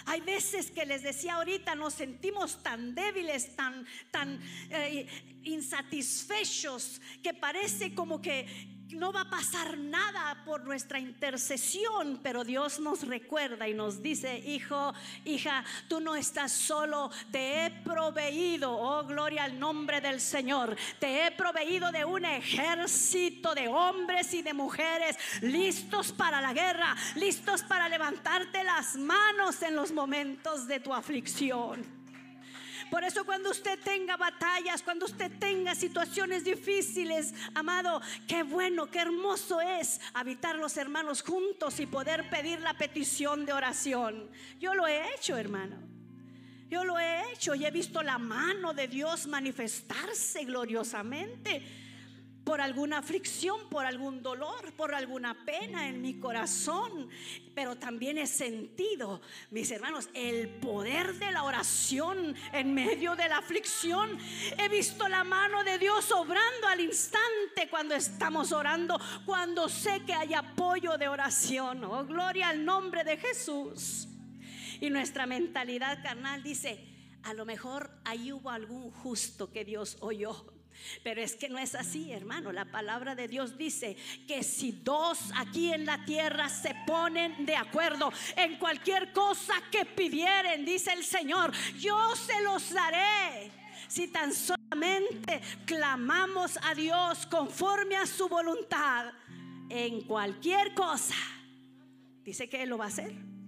Hay 0.05 0.21
veces 0.21 0.71
que 0.71 0.85
les 0.85 1.03
decía 1.03 1.35
ahorita, 1.35 1.75
nos 1.75 1.93
sentimos 1.93 2.63
tan 2.63 2.95
débiles, 2.95 3.55
tan, 3.55 3.85
tan 4.11 4.41
eh, 4.69 5.07
insatisfechos, 5.43 7.01
que 7.21 7.33
parece 7.33 7.93
como 7.93 8.21
que 8.21 8.78
no 8.95 9.11
va 9.11 9.21
a 9.21 9.29
pasar 9.29 9.77
nada 9.77 10.43
por 10.45 10.63
nuestra 10.65 10.99
intercesión, 10.99 12.19
pero 12.23 12.43
Dios 12.43 12.79
nos 12.79 13.07
recuerda 13.07 13.67
y 13.67 13.73
nos 13.73 14.01
dice, 14.01 14.37
hijo, 14.39 14.93
hija, 15.25 15.63
tú 15.87 15.99
no 15.99 16.15
estás 16.15 16.51
solo, 16.51 17.11
te 17.31 17.65
he 17.65 17.71
proveído, 17.83 18.71
oh 18.71 19.05
gloria 19.05 19.43
al 19.43 19.59
nombre 19.59 20.01
del 20.01 20.19
Señor, 20.19 20.75
te 20.99 21.25
he 21.25 21.31
proveído 21.31 21.91
de 21.91 22.05
un 22.05 22.25
ejército 22.25 23.53
de 23.53 23.67
hombres 23.67 24.33
y 24.33 24.41
de 24.41 24.53
mujeres 24.53 25.17
listos 25.41 26.11
para 26.11 26.41
la 26.41 26.53
guerra, 26.53 26.95
listos 27.15 27.63
para 27.63 27.89
levantarte 27.89 28.63
las 28.63 28.95
manos 28.95 29.61
en 29.61 29.75
los 29.75 29.91
momentos 29.91 30.67
de 30.67 30.79
tu 30.79 30.93
aflicción. 30.93 31.98
Por 32.89 33.03
eso 33.03 33.25
cuando 33.25 33.51
usted 33.51 33.79
tenga 33.83 34.17
batallas, 34.17 34.81
cuando 34.81 35.05
usted 35.05 35.31
tenga 35.39 35.75
situaciones 35.75 36.43
difíciles, 36.43 37.33
amado, 37.53 38.01
qué 38.27 38.43
bueno, 38.43 38.87
qué 38.87 38.99
hermoso 38.99 39.61
es 39.61 40.01
habitar 40.13 40.55
los 40.55 40.75
hermanos 40.77 41.21
juntos 41.21 41.79
y 41.79 41.85
poder 41.85 42.29
pedir 42.29 42.61
la 42.61 42.73
petición 42.73 43.45
de 43.45 43.53
oración. 43.53 44.29
Yo 44.59 44.73
lo 44.73 44.87
he 44.87 45.13
hecho, 45.13 45.37
hermano. 45.37 45.77
Yo 46.69 46.83
lo 46.83 46.99
he 46.99 47.31
hecho 47.31 47.55
y 47.55 47.65
he 47.65 47.71
visto 47.71 48.03
la 48.03 48.17
mano 48.17 48.73
de 48.73 48.87
Dios 48.87 49.27
manifestarse 49.27 50.45
gloriosamente 50.45 51.63
por 52.49 52.61
alguna 52.61 52.97
aflicción, 52.97 53.69
por 53.69 53.85
algún 53.85 54.23
dolor, 54.23 54.73
por 54.73 54.95
alguna 54.95 55.45
pena 55.45 55.87
en 55.87 56.01
mi 56.01 56.19
corazón. 56.19 57.07
Pero 57.53 57.75
también 57.75 58.17
he 58.17 58.25
sentido, 58.25 59.21
mis 59.51 59.69
hermanos, 59.69 60.09
el 60.15 60.49
poder 60.49 61.13
de 61.19 61.31
la 61.31 61.43
oración 61.43 62.35
en 62.51 62.73
medio 62.73 63.15
de 63.15 63.29
la 63.29 63.37
aflicción. 63.37 64.17
He 64.57 64.67
visto 64.67 65.07
la 65.07 65.23
mano 65.23 65.63
de 65.63 65.77
Dios 65.77 66.11
obrando 66.11 66.65
al 66.65 66.81
instante 66.81 67.69
cuando 67.69 67.93
estamos 67.93 68.51
orando, 68.51 68.99
cuando 69.27 69.69
sé 69.69 70.03
que 70.03 70.15
hay 70.15 70.33
apoyo 70.33 70.97
de 70.97 71.07
oración. 71.07 71.83
Oh, 71.83 72.03
gloria 72.03 72.49
al 72.49 72.65
nombre 72.65 73.03
de 73.03 73.17
Jesús. 73.17 74.07
Y 74.81 74.89
nuestra 74.89 75.27
mentalidad 75.27 76.01
carnal 76.01 76.41
dice, 76.41 76.83
a 77.21 77.35
lo 77.35 77.45
mejor 77.45 77.91
ahí 78.05 78.31
hubo 78.31 78.49
algún 78.49 78.89
justo 78.89 79.51
que 79.51 79.63
Dios 79.63 79.97
oyó. 79.99 80.58
Pero 81.03 81.21
es 81.21 81.35
que 81.35 81.49
no 81.49 81.59
es 81.59 81.75
así, 81.75 82.11
hermano. 82.11 82.51
La 82.51 82.65
palabra 82.65 83.15
de 83.15 83.27
Dios 83.27 83.57
dice 83.57 83.95
que 84.27 84.43
si 84.43 84.71
dos 84.71 85.19
aquí 85.35 85.73
en 85.73 85.85
la 85.85 86.03
tierra 86.05 86.49
se 86.49 86.75
ponen 86.85 87.45
de 87.45 87.55
acuerdo 87.55 88.11
en 88.35 88.57
cualquier 88.57 89.11
cosa 89.11 89.53
que 89.71 89.85
pidieren, 89.85 90.65
dice 90.65 90.93
el 90.93 91.03
Señor, 91.03 91.51
yo 91.77 92.15
se 92.15 92.41
los 92.41 92.71
daré. 92.73 93.51
Si 93.87 94.07
tan 94.07 94.33
solamente 94.33 95.41
clamamos 95.65 96.59
a 96.61 96.75
Dios 96.75 97.25
conforme 97.25 97.95
a 97.95 98.05
su 98.05 98.27
voluntad 98.27 99.11
en 99.69 100.01
cualquier 100.01 100.73
cosa, 100.73 101.15
dice 102.23 102.47
que 102.47 102.63
Él 102.63 102.69
lo 102.69 102.77
va 102.77 102.85
a 102.85 102.89
hacer. 102.89 103.38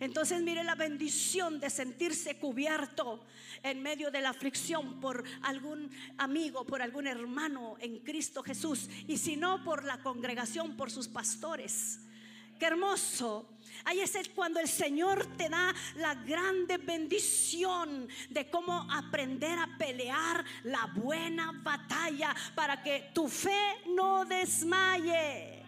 Entonces 0.00 0.40
mire 0.42 0.64
la 0.64 0.74
bendición 0.74 1.60
de 1.60 1.68
sentirse 1.68 2.38
cubierto 2.38 3.22
en 3.62 3.82
medio 3.82 4.10
de 4.10 4.22
la 4.22 4.30
aflicción 4.30 4.98
por 4.98 5.22
algún 5.42 5.90
amigo, 6.16 6.64
por 6.64 6.80
algún 6.80 7.06
hermano 7.06 7.76
en 7.80 7.98
Cristo 7.98 8.42
Jesús. 8.42 8.88
Y 9.06 9.18
si 9.18 9.36
no, 9.36 9.62
por 9.62 9.84
la 9.84 9.98
congregación, 9.98 10.74
por 10.76 10.90
sus 10.90 11.06
pastores. 11.06 12.00
Qué 12.58 12.66
hermoso. 12.66 13.48
Ahí 13.84 14.00
es 14.00 14.12
cuando 14.34 14.60
el 14.60 14.68
Señor 14.68 15.26
te 15.36 15.48
da 15.48 15.74
la 15.96 16.14
grande 16.14 16.76
bendición 16.78 18.08
de 18.28 18.50
cómo 18.50 18.86
aprender 18.92 19.58
a 19.58 19.78
pelear 19.78 20.44
la 20.64 20.86
buena 20.94 21.52
batalla 21.62 22.34
para 22.54 22.82
que 22.82 23.10
tu 23.14 23.28
fe 23.28 23.78
no 23.86 24.24
desmaye. 24.24 25.59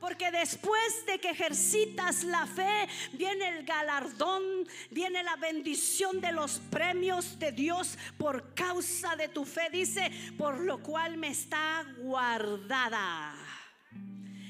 Porque 0.00 0.30
después 0.30 1.04
de 1.06 1.18
que 1.18 1.30
ejercitas 1.30 2.24
la 2.24 2.46
fe, 2.46 2.88
viene 3.12 3.48
el 3.48 3.64
galardón, 3.64 4.42
viene 4.90 5.22
la 5.22 5.36
bendición 5.36 6.20
de 6.20 6.32
los 6.32 6.58
premios 6.70 7.38
de 7.38 7.52
Dios 7.52 7.98
por 8.16 8.54
causa 8.54 9.14
de 9.16 9.28
tu 9.28 9.44
fe. 9.44 9.68
Dice, 9.70 10.10
por 10.38 10.60
lo 10.60 10.82
cual 10.82 11.18
me 11.18 11.28
está 11.28 11.84
guardada. 11.98 13.34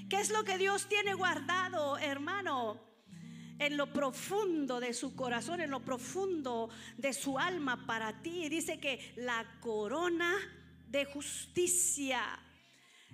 ¿Qué 0.09 0.21
es 0.21 0.31
lo 0.31 0.45
que 0.45 0.59
Dios 0.59 0.89
tiene 0.89 1.15
guardado, 1.15 1.99
hermano? 1.99 2.81
En 3.59 3.77
lo 3.77 3.93
profundo 3.93 4.81
de 4.81 4.95
su 4.95 5.15
corazón, 5.15 5.61
en 5.61 5.71
lo 5.71 5.81
profundo 5.81 6.71
de 6.97 7.13
su 7.13 7.39
alma 7.39 7.87
para 7.87 8.23
ti. 8.23 8.49
Dice 8.49 8.81
que 8.81 9.13
la 9.17 9.45
corona 9.61 10.35
de 10.89 11.05
justicia, 11.05 12.23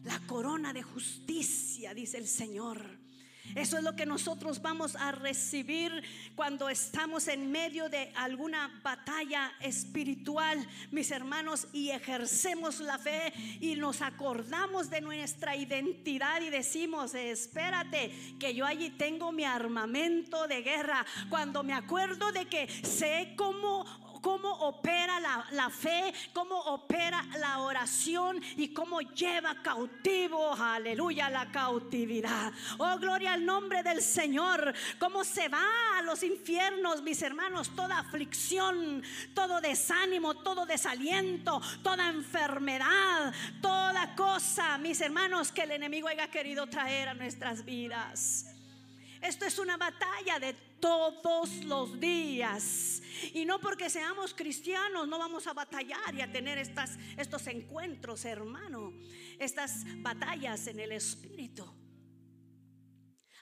la 0.04 0.18
corona 0.26 0.72
de 0.72 0.82
justicia, 0.82 1.94
dice 1.94 2.18
el 2.18 2.26
Señor. 2.26 3.06
Eso 3.54 3.78
es 3.78 3.84
lo 3.84 3.94
que 3.94 4.06
nosotros 4.06 4.60
vamos 4.60 4.96
a 4.96 5.12
recibir 5.12 6.02
cuando 6.34 6.68
estamos 6.68 7.28
en 7.28 7.50
medio 7.50 7.88
de 7.88 8.12
alguna 8.16 8.80
batalla 8.82 9.52
espiritual, 9.60 10.66
mis 10.90 11.10
hermanos, 11.10 11.68
y 11.72 11.90
ejercemos 11.90 12.80
la 12.80 12.98
fe 12.98 13.32
y 13.60 13.76
nos 13.76 14.02
acordamos 14.02 14.90
de 14.90 15.00
nuestra 15.00 15.56
identidad 15.56 16.42
y 16.42 16.50
decimos, 16.50 17.14
espérate, 17.14 18.10
que 18.38 18.54
yo 18.54 18.66
allí 18.66 18.90
tengo 18.90 19.32
mi 19.32 19.44
armamento 19.44 20.46
de 20.48 20.62
guerra. 20.62 21.06
Cuando 21.28 21.62
me 21.62 21.72
acuerdo 21.72 22.32
de 22.32 22.46
que 22.46 22.68
sé 22.68 23.34
cómo 23.36 23.84
cómo 24.26 24.50
opera 24.50 25.21
la, 25.52 25.71
fe, 25.71 26.12
cómo 26.33 26.59
opera 26.59 27.25
la 27.38 27.61
oración 27.61 28.42
y 28.56 28.75
cómo 28.75 29.00
lleva 29.00 29.62
cautivo, 29.62 30.52
aleluya, 30.52 31.30
la 31.30 31.52
cautividad. 31.52 32.52
Oh, 32.78 32.99
gloria 32.99 33.35
al 33.35 33.47
nombre 33.47 33.85
del 33.85 34.02
Señor. 34.02 34.75
Cómo 34.99 35.23
se 35.23 35.49
va 35.49 35.62
a 35.97 36.02
los 36.02 36.25
infiernos, 36.25 37.02
mis 37.02 37.23
hermanos, 37.23 37.71
toda 37.76 38.00
aflicción, 38.00 39.00
todo 39.33 39.61
desánimo, 39.61 40.35
todo 40.35 40.66
desaliento, 40.66 41.62
toda 41.85 42.09
enfermedad, 42.09 43.33
toda 43.62 44.16
cosa, 44.16 44.76
mis 44.78 45.00
hermanos, 45.02 45.52
que 45.52 45.62
el 45.62 45.71
enemigo 45.71 46.09
haya 46.09 46.28
querido 46.33 46.66
traer 46.66 47.11
a 47.11 47.14
nuestras 47.14 47.64
vidas. 47.64 48.55
Esto 49.26 49.45
es 49.45 49.59
una 49.59 49.76
batalla 49.76 50.38
de 50.38 50.52
todos 50.78 51.64
los 51.64 51.99
días. 51.99 53.02
Y 53.35 53.45
no 53.45 53.59
porque 53.59 53.90
seamos 53.90 54.33
cristianos 54.35 55.09
no 55.09 55.18
vamos 55.18 55.49
a 55.49 55.52
batallar 55.52 56.14
y 56.14 56.21
a 56.21 56.30
tener 56.30 56.59
estas, 56.59 56.97
estos 57.16 57.49
encuentros, 57.49 58.25
hermano. 58.25 58.92
Estas 59.40 59.85
batallas 60.00 60.68
en 60.68 60.78
el 60.78 60.92
espíritu. 60.92 61.66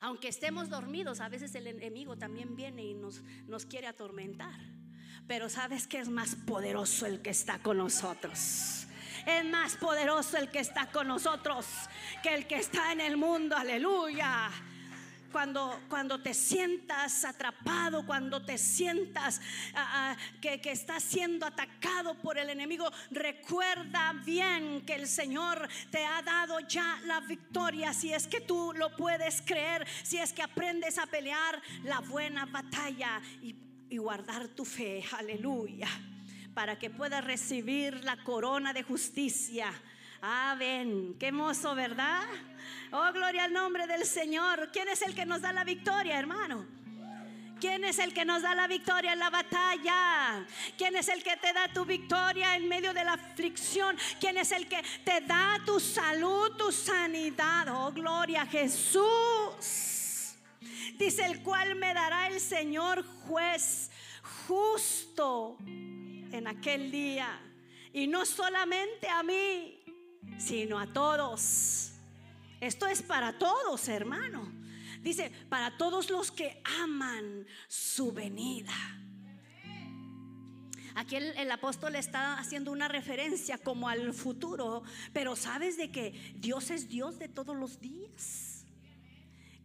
Aunque 0.01 0.29
estemos 0.29 0.71
dormidos, 0.71 1.21
a 1.21 1.29
veces 1.29 1.55
el 1.55 1.67
enemigo 1.67 2.17
también 2.17 2.57
viene 2.57 2.83
y 2.83 2.95
nos, 2.95 3.21
nos 3.47 3.67
quiere 3.67 3.87
atormentar. 3.87 4.59
Pero 5.27 5.51
sabes 5.51 5.87
que 5.87 5.99
es 5.99 6.09
más 6.09 6.35
poderoso 6.35 7.05
el 7.05 7.21
que 7.21 7.31
está 7.31 7.59
con 7.59 7.77
nosotros. 7.77 8.87
Es 9.27 9.45
más 9.45 9.77
poderoso 9.77 10.39
el 10.39 10.51
que 10.51 10.61
está 10.61 10.91
con 10.91 11.09
nosotros 11.09 11.67
que 12.23 12.35
el 12.35 12.47
que 12.47 12.57
está 12.57 12.93
en 12.93 13.03
el 13.03 13.19
mundo. 13.19 13.55
Aleluya 13.55 14.51
cuando, 15.35 15.81
cuando 15.89 16.23
te 16.23 16.33
sientas 16.33 17.25
atrapado, 17.25 18.07
cuando 18.07 18.45
te 18.45 18.57
sientas 18.57 19.41
ah, 19.75 20.15
ah, 20.15 20.17
que, 20.41 20.61
que 20.61 20.71
estás 20.71 21.03
siendo 21.03 21.45
atacado 21.45 22.15
por 22.23 22.39
el 22.39 22.51
enemigo, 22.51 22.89
recuerda 23.11 24.13
bien 24.25 24.87
que 24.87 24.95
el 24.95 25.09
Señor 25.09 25.69
te 25.91 26.07
ha 26.07 26.23
dado 26.23 26.61
ya 26.61 27.01
la 27.07 27.19
victoria. 27.19 27.93
Si 27.93 28.15
es 28.15 28.29
que 28.29 28.43
tú 28.43 28.73
lo 28.77 28.95
puedes 28.95 29.43
creer, 29.43 29.85
si 30.05 30.19
es 30.19 30.33
que 30.33 30.43
aprendes 30.43 30.99
a 30.99 31.07
pelear 31.07 31.61
la 31.83 31.99
buena 31.99 32.47
batalla 32.47 33.21
y, 33.43 33.57
y 33.91 33.97
guardar 33.97 34.47
tu 34.47 34.65
fe, 34.65 35.03
aleluya, 35.19 35.89
para 36.55 36.79
que 36.79 36.91
puedas 36.91 37.25
recibir 37.25 38.05
la 38.05 38.23
corona 38.23 38.73
de 38.73 38.85
justicia. 38.85 39.73
Amén. 40.27 41.17
Qué 41.21 41.27
hermoso, 41.27 41.75
¿verdad? 41.75 42.23
Oh, 42.93 43.13
gloria 43.13 43.45
al 43.45 43.53
nombre 43.53 43.87
del 43.87 44.07
Señor. 44.07 44.71
¿Quién 44.73 44.89
es 44.89 45.03
el 45.03 45.15
que 45.15 45.27
nos 45.27 45.43
da 45.43 45.53
la 45.53 45.65
victoria, 45.65 46.19
hermano? 46.19 46.65
¿Quién 47.61 47.85
es 47.85 47.99
el 47.99 48.15
que 48.15 48.25
nos 48.25 48.41
da 48.41 48.55
la 48.55 48.67
victoria 48.67 49.13
en 49.13 49.19
la 49.19 49.29
batalla? 49.29 50.47
¿Quién 50.79 50.97
es 50.97 51.09
el 51.09 51.23
que 51.23 51.37
te 51.37 51.53
da 51.53 51.69
tu 51.69 51.85
victoria 51.85 52.57
en 52.57 52.67
medio 52.69 52.95
de 52.95 53.05
la 53.05 53.13
aflicción? 53.13 53.99
¿Quién 54.19 54.39
es 54.39 54.51
el 54.53 54.67
que 54.67 54.83
te 55.05 55.21
da 55.21 55.61
tu 55.67 55.79
salud, 55.79 56.57
tu 56.57 56.73
sanidad? 56.73 57.69
Oh, 57.69 57.93
gloria 57.93 58.43
a 58.43 58.47
Jesús. 58.47 59.05
Dice 60.95 61.27
el 61.27 61.43
cual 61.43 61.75
me 61.75 61.93
dará 61.93 62.29
el 62.29 62.41
Señor 62.41 63.05
juez 63.27 63.91
justo 64.49 65.59
en 65.61 66.47
aquel 66.47 66.91
día. 66.91 67.29
Y 67.93 68.07
no 68.07 68.25
solamente 68.25 69.07
a 69.07 69.23
mí, 69.23 69.84
sino 70.39 70.79
a 70.79 70.87
todos. 70.87 71.93
Esto 72.61 72.87
es 72.87 73.03
para 73.03 73.39
todos, 73.39 73.89
hermano. 73.89 74.53
Dice, 75.03 75.31
para 75.49 75.77
todos 75.77 76.09
los 76.09 76.31
que 76.31 76.63
aman 76.83 77.47
su 77.69 78.13
venida. 78.13 78.73
Aquí 80.95 81.17
el, 81.17 81.51
apóstol 81.51 81.97
está 81.97 82.39
haciendo 82.39 82.71
una 82.71 82.87
referencia 82.87 83.59
como 83.59 83.89
al 83.89 84.15
futuro, 84.15 84.85
pero 85.13 85.35
sabes 85.35 85.77
de 85.77 85.91
que 85.91 86.35
Dios 86.37 86.71
es 86.71 86.89
Dios 86.89 87.19
de 87.19 87.29
todos 87.29 87.57
los 87.57 87.81
días. 87.81 88.65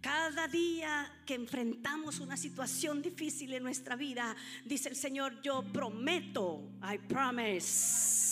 Cada 0.02 0.48
día 0.48 1.12
que 1.26 1.36
enfrentamos 1.36 2.20
una 2.20 2.36
situación 2.36 3.02
difícil 3.02 3.54
en 3.54 3.64
nuestra 3.64 3.96
vida, 3.96 4.36
dice 4.66 4.90
el 4.90 4.96
Señor, 4.96 5.42
yo 5.42 5.62
prometo, 5.72 6.64
I 6.82 6.98
promise, 6.98 8.29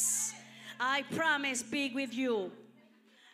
I 0.80 1.04
promise 1.16 1.63
be 1.63 1.92
with 1.94 2.12
you. 2.12 2.52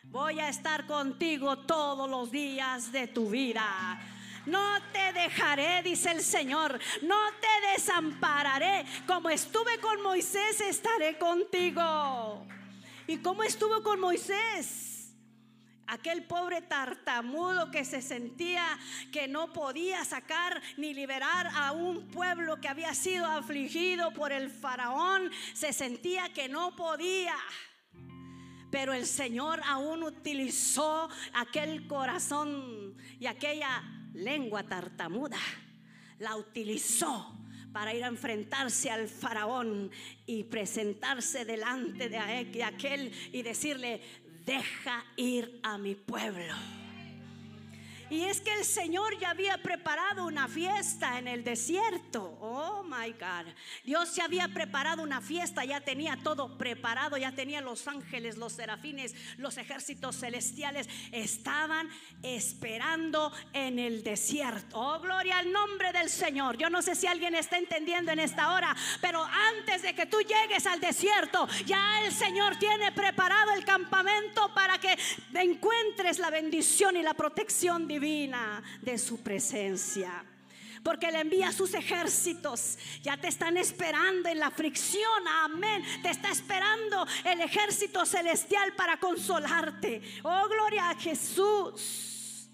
Voy 0.04 0.38
a 0.38 0.48
estar 0.48 0.86
contigo 0.86 1.56
todos 1.66 2.08
los 2.08 2.30
días 2.30 2.92
de 2.92 3.08
tu 3.08 3.28
vida. 3.28 3.98
No 4.46 4.78
te 4.92 5.12
dejaré, 5.12 5.82
dice 5.82 6.10
el 6.12 6.22
Señor. 6.22 6.78
No 7.02 7.16
te 7.40 7.72
desampararé. 7.72 8.84
Como 9.06 9.30
estuve 9.30 9.80
con 9.80 10.02
Moisés, 10.02 10.60
estaré 10.60 11.18
contigo. 11.18 12.46
¿Y 13.06 13.18
cómo 13.18 13.42
estuvo 13.42 13.82
con 13.82 14.00
Moisés? 14.00 14.93
Aquel 15.86 16.24
pobre 16.24 16.62
tartamudo 16.62 17.70
que 17.70 17.84
se 17.84 18.00
sentía 18.00 18.64
que 19.12 19.28
no 19.28 19.52
podía 19.52 20.04
sacar 20.04 20.62
ni 20.76 20.94
liberar 20.94 21.48
a 21.54 21.72
un 21.72 22.08
pueblo 22.08 22.60
que 22.60 22.68
había 22.68 22.94
sido 22.94 23.26
afligido 23.26 24.12
por 24.12 24.32
el 24.32 24.50
faraón, 24.50 25.30
se 25.52 25.72
sentía 25.72 26.32
que 26.32 26.48
no 26.48 26.74
podía. 26.74 27.36
Pero 28.70 28.92
el 28.92 29.06
Señor 29.06 29.60
aún 29.66 30.02
utilizó 30.02 31.08
aquel 31.34 31.86
corazón 31.86 32.96
y 33.20 33.26
aquella 33.26 33.82
lengua 34.14 34.64
tartamuda. 34.64 35.38
La 36.18 36.36
utilizó 36.36 37.38
para 37.72 37.92
ir 37.92 38.04
a 38.04 38.06
enfrentarse 38.06 38.90
al 38.90 39.08
faraón 39.08 39.90
y 40.26 40.44
presentarse 40.44 41.44
delante 41.44 42.08
de 42.08 42.64
aquel 42.64 43.12
y 43.32 43.42
decirle, 43.42 44.00
deja 44.44 45.04
ir 45.16 45.60
a 45.62 45.78
mi 45.78 45.94
pueblo. 45.94 46.83
Y 48.10 48.24
es 48.24 48.40
que 48.40 48.52
el 48.52 48.64
Señor 48.64 49.18
ya 49.18 49.30
había 49.30 49.58
preparado 49.58 50.26
una 50.26 50.48
fiesta 50.48 51.18
en 51.18 51.28
el 51.28 51.42
desierto. 51.44 52.36
Oh 52.40 52.82
my 52.82 53.12
God. 53.12 53.52
Dios 53.84 54.14
ya 54.14 54.24
había 54.24 54.48
preparado 54.48 55.02
una 55.02 55.20
fiesta, 55.20 55.64
ya 55.64 55.80
tenía 55.80 56.16
todo 56.22 56.58
preparado, 56.58 57.16
ya 57.16 57.32
tenía 57.32 57.60
los 57.60 57.88
ángeles, 57.88 58.36
los 58.36 58.52
serafines, 58.52 59.14
los 59.38 59.56
ejércitos 59.56 60.16
celestiales. 60.16 60.88
Estaban 61.12 61.88
esperando 62.22 63.32
en 63.52 63.78
el 63.78 64.02
desierto. 64.02 64.78
Oh, 64.78 65.00
gloria 65.00 65.38
al 65.38 65.50
nombre 65.50 65.92
del 65.92 66.10
Señor. 66.10 66.56
Yo 66.58 66.68
no 66.70 66.82
sé 66.82 66.94
si 66.94 67.06
alguien 67.06 67.34
está 67.34 67.58
entendiendo 67.58 68.12
en 68.12 68.18
esta 68.18 68.52
hora, 68.52 68.76
pero 69.00 69.24
antes 69.24 69.82
de 69.82 69.94
que 69.94 70.06
tú 70.06 70.18
llegues 70.20 70.66
al 70.66 70.80
desierto, 70.80 71.48
ya 71.66 72.02
el 72.04 72.12
Señor 72.12 72.56
tiene 72.56 72.92
preparado 72.92 73.52
el 73.52 73.64
campamento 73.64 74.52
para 74.54 74.78
que 74.78 74.96
encuentres 75.34 76.18
la 76.18 76.30
bendición 76.30 76.96
y 76.96 77.02
la 77.02 77.14
protección 77.14 77.86
divina 77.94 78.62
de 78.82 78.98
su 78.98 79.22
presencia. 79.22 80.24
Porque 80.82 81.10
le 81.10 81.20
envía 81.20 81.50
sus 81.52 81.72
ejércitos. 81.74 82.76
Ya 83.02 83.16
te 83.16 83.28
están 83.28 83.56
esperando 83.56 84.28
en 84.28 84.38
la 84.38 84.48
aflicción. 84.48 85.26
Amén. 85.42 85.82
Te 86.02 86.10
está 86.10 86.30
esperando 86.30 87.06
el 87.24 87.40
ejército 87.40 88.04
celestial 88.04 88.74
para 88.74 88.98
consolarte. 88.98 90.02
Oh, 90.22 90.46
gloria 90.48 90.90
a 90.90 90.96
Jesús. 90.96 92.50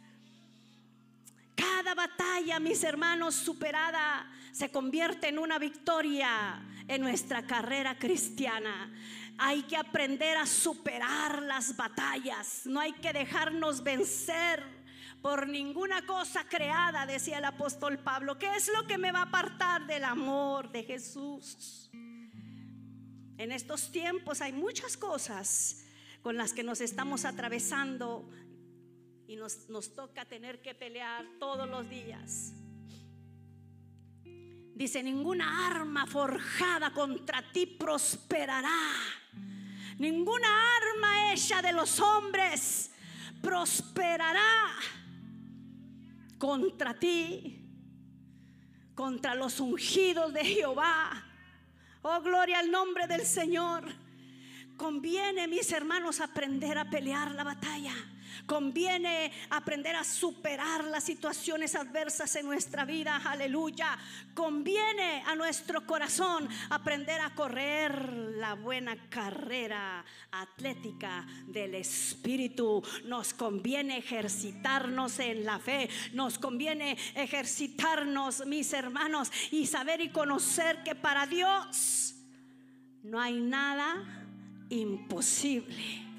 Cada 1.57 1.95
batalla, 1.95 2.61
mis 2.61 2.85
hermanos, 2.85 3.35
superada 3.35 4.31
se 4.53 4.71
convierte 4.71 5.29
en 5.29 5.39
una 5.39 5.59
victoria 5.59 6.63
en 6.87 7.01
nuestra 7.01 7.43
carrera 7.43 7.99
cristiana. 7.99 8.93
Hay 9.39 9.63
que 9.63 9.77
aprender 9.77 10.37
a 10.37 10.47
superar 10.47 11.43
las 11.43 11.77
batallas. 11.77 12.63
No 12.67 12.79
hay 12.79 12.93
que 12.93 13.13
dejarnos 13.13 13.83
vencer 13.83 14.80
por 15.23 15.49
ninguna 15.49 16.07
cosa 16.07 16.45
creada, 16.49 17.05
decía 17.05 17.39
el 17.39 17.45
apóstol 17.45 17.99
Pablo. 17.99 18.39
¿Qué 18.39 18.55
es 18.57 18.71
lo 18.75 18.87
que 18.87 18.97
me 18.97 19.13
va 19.13 19.21
a 19.21 19.25
apartar 19.25 19.87
del 19.87 20.05
amor 20.05 20.71
de 20.71 20.85
Jesús? 20.85 21.91
En 23.37 23.53
estos 23.53 23.93
tiempos 23.93 24.41
hay 24.41 24.53
muchas 24.53 24.97
cosas 24.97 25.85
con 26.23 26.37
las 26.37 26.53
que 26.53 26.63
nos 26.63 26.81
estamos 26.81 27.25
atravesando 27.25 28.31
y 29.27 29.37
nos, 29.37 29.69
nos 29.69 29.95
toca 29.95 30.25
tener 30.25 30.61
que 30.63 30.75
pelear 30.75 31.27
todos 31.39 31.69
los 31.69 31.89
días. 31.89 32.53
Dice, 34.75 35.03
ninguna 35.03 35.67
arma 35.67 36.07
forjada 36.07 36.93
contra 36.93 37.53
ti 37.53 37.67
prosperará. 37.67 38.93
Ninguna 39.99 40.49
arma 40.77 41.33
hecha 41.33 41.61
de 41.61 41.73
los 41.73 42.01
hombres 42.01 42.91
prosperará 43.43 44.75
contra 46.41 46.95
ti, 46.95 47.61
contra 48.95 49.35
los 49.35 49.61
ungidos 49.61 50.33
de 50.33 50.43
Jehová. 50.43 51.23
Oh, 52.01 52.23
gloria 52.23 52.61
al 52.61 52.71
nombre 52.71 53.07
del 53.07 53.27
Señor. 53.27 53.85
Conviene, 54.79 55.47
mis 55.47 55.71
hermanos, 55.71 56.19
aprender 56.19 56.79
a 56.79 56.89
pelear 56.89 57.33
la 57.33 57.45
batalla. 57.45 57.93
Conviene 58.47 59.33
aprender 59.51 59.97
a 59.97 60.05
superar 60.05 60.85
las 60.85 61.05
situaciones 61.05 61.75
adversas 61.75 62.35
en 62.37 62.47
nuestra 62.47 62.85
vida. 62.85 63.21
Aleluya. 63.25 63.99
Conviene 64.35 65.23
a 65.27 65.35
nuestro 65.35 65.87
corazón 65.87 66.49
aprender 66.71 67.21
a 67.21 67.35
correr 67.35 68.13
la 68.37 68.55
buena 68.55 68.97
carrera 69.09 70.05
atlética 70.33 71.27
del 71.47 71.75
Espíritu. 71.75 72.83
Nos 73.05 73.35
conviene 73.35 73.99
ejercitarnos 73.99 75.19
en 75.19 75.45
la 75.45 75.59
fe. 75.59 75.89
Nos 76.13 76.39
conviene 76.39 76.97
ejercitarnos, 77.15 78.47
mis 78.47 78.73
hermanos, 78.73 79.31
y 79.51 79.67
saber 79.67 80.01
y 80.01 80.11
conocer 80.11 80.83
que 80.83 80.95
para 80.95 81.27
Dios 81.27 82.15
no 83.03 83.21
hay 83.21 83.41
nada 83.41 84.27
imposible. 84.69 86.10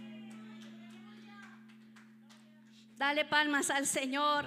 Dale 3.02 3.26
palmas 3.26 3.72
al 3.72 3.88
Señor. 3.88 4.46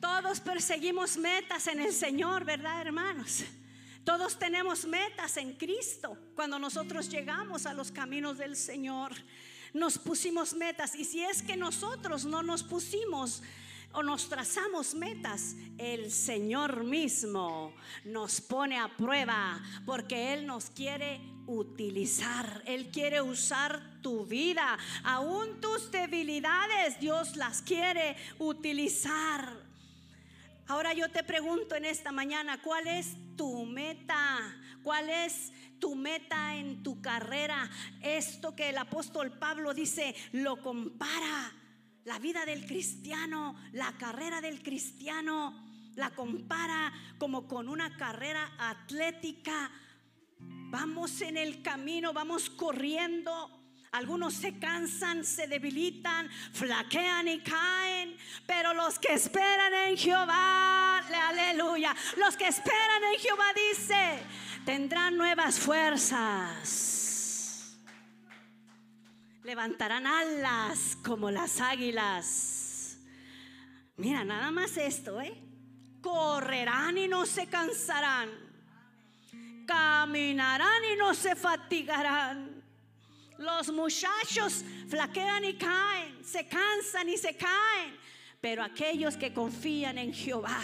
Todos 0.00 0.40
perseguimos 0.40 1.18
metas 1.18 1.66
en 1.66 1.80
el 1.80 1.92
Señor, 1.92 2.46
¿verdad, 2.46 2.80
hermanos? 2.80 3.44
Todos 4.04 4.38
tenemos 4.38 4.86
metas 4.86 5.36
en 5.36 5.52
Cristo. 5.52 6.16
Cuando 6.34 6.58
nosotros 6.58 7.10
llegamos 7.10 7.66
a 7.66 7.74
los 7.74 7.92
caminos 7.92 8.38
del 8.38 8.56
Señor, 8.56 9.12
nos 9.74 9.98
pusimos 9.98 10.54
metas. 10.54 10.94
Y 10.94 11.04
si 11.04 11.24
es 11.24 11.42
que 11.42 11.58
nosotros 11.58 12.24
no 12.24 12.42
nos 12.42 12.62
pusimos 12.62 13.42
o 13.92 14.02
nos 14.02 14.30
trazamos 14.30 14.94
metas, 14.94 15.56
el 15.76 16.10
Señor 16.10 16.84
mismo 16.84 17.74
nos 18.06 18.40
pone 18.40 18.78
a 18.78 18.88
prueba 18.96 19.62
porque 19.84 20.32
Él 20.32 20.46
nos 20.46 20.70
quiere 20.70 21.33
utilizar. 21.46 22.62
Él 22.66 22.90
quiere 22.90 23.20
usar 23.20 23.80
tu 24.02 24.26
vida. 24.26 24.78
Aún 25.02 25.60
tus 25.60 25.90
debilidades, 25.90 26.98
Dios 27.00 27.36
las 27.36 27.62
quiere 27.62 28.16
utilizar. 28.38 29.64
Ahora 30.66 30.94
yo 30.94 31.10
te 31.10 31.22
pregunto 31.22 31.74
en 31.74 31.84
esta 31.84 32.10
mañana, 32.10 32.60
¿cuál 32.62 32.86
es 32.86 33.16
tu 33.36 33.66
meta? 33.66 34.38
¿Cuál 34.82 35.10
es 35.10 35.52
tu 35.78 35.94
meta 35.94 36.56
en 36.56 36.82
tu 36.82 37.02
carrera? 37.02 37.70
Esto 38.02 38.56
que 38.56 38.70
el 38.70 38.78
apóstol 38.78 39.38
Pablo 39.38 39.74
dice, 39.74 40.14
lo 40.32 40.60
compara. 40.62 41.52
La 42.04 42.18
vida 42.18 42.44
del 42.44 42.66
cristiano, 42.66 43.56
la 43.72 43.92
carrera 43.96 44.40
del 44.40 44.62
cristiano, 44.62 45.64
la 45.96 46.10
compara 46.10 46.92
como 47.18 47.46
con 47.46 47.68
una 47.68 47.96
carrera 47.96 48.52
atlética 48.58 49.70
Vamos 50.38 51.20
en 51.20 51.36
el 51.36 51.62
camino, 51.62 52.12
vamos 52.12 52.50
corriendo. 52.50 53.48
Algunos 53.92 54.34
se 54.34 54.58
cansan, 54.58 55.24
se 55.24 55.46
debilitan, 55.46 56.28
flaquean 56.52 57.28
y 57.28 57.38
caen. 57.40 58.16
Pero 58.44 58.74
los 58.74 58.98
que 58.98 59.14
esperan 59.14 59.72
en 59.72 59.96
Jehová, 59.96 60.98
aleluya. 60.98 61.94
Los 62.16 62.36
que 62.36 62.48
esperan 62.48 63.04
en 63.12 63.20
Jehová 63.20 63.52
dice, 63.70 64.18
tendrán 64.64 65.16
nuevas 65.16 65.60
fuerzas. 65.60 66.74
Levantarán 69.44 70.08
alas 70.08 70.98
como 71.04 71.30
las 71.30 71.60
águilas. 71.60 72.98
Mira, 73.96 74.24
nada 74.24 74.50
más 74.50 74.76
esto, 74.76 75.20
¿eh? 75.20 75.40
Correrán 76.00 76.98
y 76.98 77.06
no 77.06 77.26
se 77.26 77.46
cansarán 77.46 78.43
caminarán 79.66 80.84
y 80.92 80.96
no 80.96 81.14
se 81.14 81.34
fatigarán. 81.34 82.62
Los 83.38 83.68
muchachos 83.72 84.64
flaquean 84.88 85.44
y 85.44 85.54
caen, 85.54 86.24
se 86.24 86.46
cansan 86.46 87.08
y 87.08 87.16
se 87.16 87.36
caen, 87.36 87.96
pero 88.40 88.62
aquellos 88.62 89.16
que 89.16 89.34
confían 89.34 89.98
en 89.98 90.14
Jehová, 90.14 90.60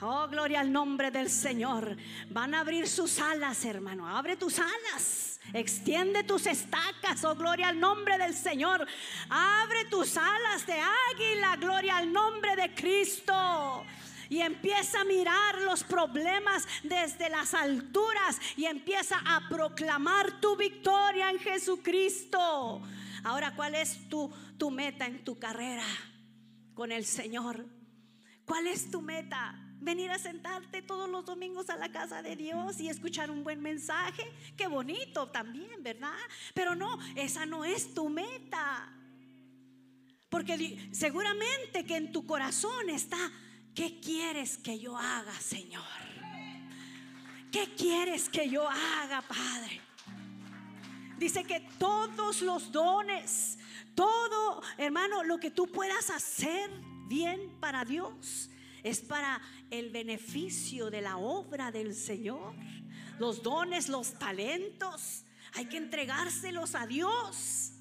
oh 0.00 0.28
gloria 0.28 0.60
al 0.60 0.70
nombre 0.70 1.10
del 1.10 1.28
Señor, 1.28 1.96
van 2.30 2.54
a 2.54 2.60
abrir 2.60 2.86
sus 2.88 3.18
alas, 3.18 3.64
hermano, 3.64 4.08
abre 4.08 4.36
tus 4.36 4.58
alas. 4.58 5.40
Extiende 5.52 6.24
tus 6.24 6.46
estacas, 6.46 7.24
oh 7.24 7.36
gloria 7.36 7.68
al 7.68 7.78
nombre 7.78 8.18
del 8.18 8.34
Señor. 8.34 8.86
Abre 9.28 9.84
tus 9.84 10.16
alas 10.16 10.66
de 10.66 10.74
águila, 11.12 11.56
gloria 11.56 11.98
al 11.98 12.12
nombre 12.12 12.56
de 12.56 12.74
Cristo 12.74 13.84
y 14.28 14.40
empieza 14.40 15.00
a 15.00 15.04
mirar 15.04 15.62
los 15.62 15.84
problemas 15.84 16.66
desde 16.82 17.28
las 17.28 17.54
alturas 17.54 18.40
y 18.56 18.66
empieza 18.66 19.18
a 19.24 19.48
proclamar 19.48 20.40
tu 20.40 20.56
victoria 20.56 21.30
en 21.30 21.38
Jesucristo. 21.38 22.82
Ahora, 23.24 23.54
¿cuál 23.54 23.74
es 23.74 24.08
tu, 24.08 24.32
tu 24.58 24.70
meta 24.70 25.06
en 25.06 25.24
tu 25.24 25.38
carrera 25.38 25.84
con 26.74 26.92
el 26.92 27.04
Señor? 27.04 27.66
¿Cuál 28.44 28.68
es 28.68 28.90
tu 28.90 29.02
meta? 29.02 29.62
Venir 29.80 30.10
a 30.10 30.18
sentarte 30.18 30.80
todos 30.80 31.08
los 31.08 31.24
domingos 31.24 31.68
a 31.68 31.76
la 31.76 31.90
casa 31.90 32.22
de 32.22 32.34
Dios 32.36 32.80
y 32.80 32.88
escuchar 32.88 33.30
un 33.30 33.44
buen 33.44 33.60
mensaje. 33.60 34.22
Qué 34.56 34.68
bonito 34.68 35.28
también, 35.28 35.82
¿verdad? 35.82 36.16
Pero 36.54 36.74
no, 36.74 36.98
esa 37.14 37.44
no 37.44 37.64
es 37.64 37.92
tu 37.92 38.08
meta. 38.08 38.92
Porque 40.28 40.88
seguramente 40.92 41.84
que 41.84 41.96
en 41.96 42.12
tu 42.12 42.26
corazón 42.26 42.88
está 42.90 43.18
¿Qué 43.76 44.00
quieres 44.00 44.56
que 44.56 44.78
yo 44.78 44.96
haga, 44.96 45.38
Señor? 45.38 45.84
¿Qué 47.52 47.74
quieres 47.76 48.30
que 48.30 48.48
yo 48.48 48.66
haga, 48.66 49.20
Padre? 49.20 49.82
Dice 51.18 51.44
que 51.44 51.60
todos 51.78 52.40
los 52.40 52.72
dones, 52.72 53.58
todo, 53.94 54.62
hermano, 54.78 55.22
lo 55.24 55.38
que 55.38 55.50
tú 55.50 55.66
puedas 55.66 56.08
hacer 56.08 56.70
bien 57.06 57.60
para 57.60 57.84
Dios, 57.84 58.48
es 58.82 59.00
para 59.00 59.42
el 59.70 59.90
beneficio 59.90 60.88
de 60.88 61.02
la 61.02 61.18
obra 61.18 61.70
del 61.70 61.94
Señor. 61.94 62.54
Los 63.18 63.42
dones, 63.42 63.90
los 63.90 64.18
talentos, 64.18 65.24
hay 65.52 65.66
que 65.66 65.76
entregárselos 65.76 66.74
a 66.74 66.86
Dios 66.86 67.72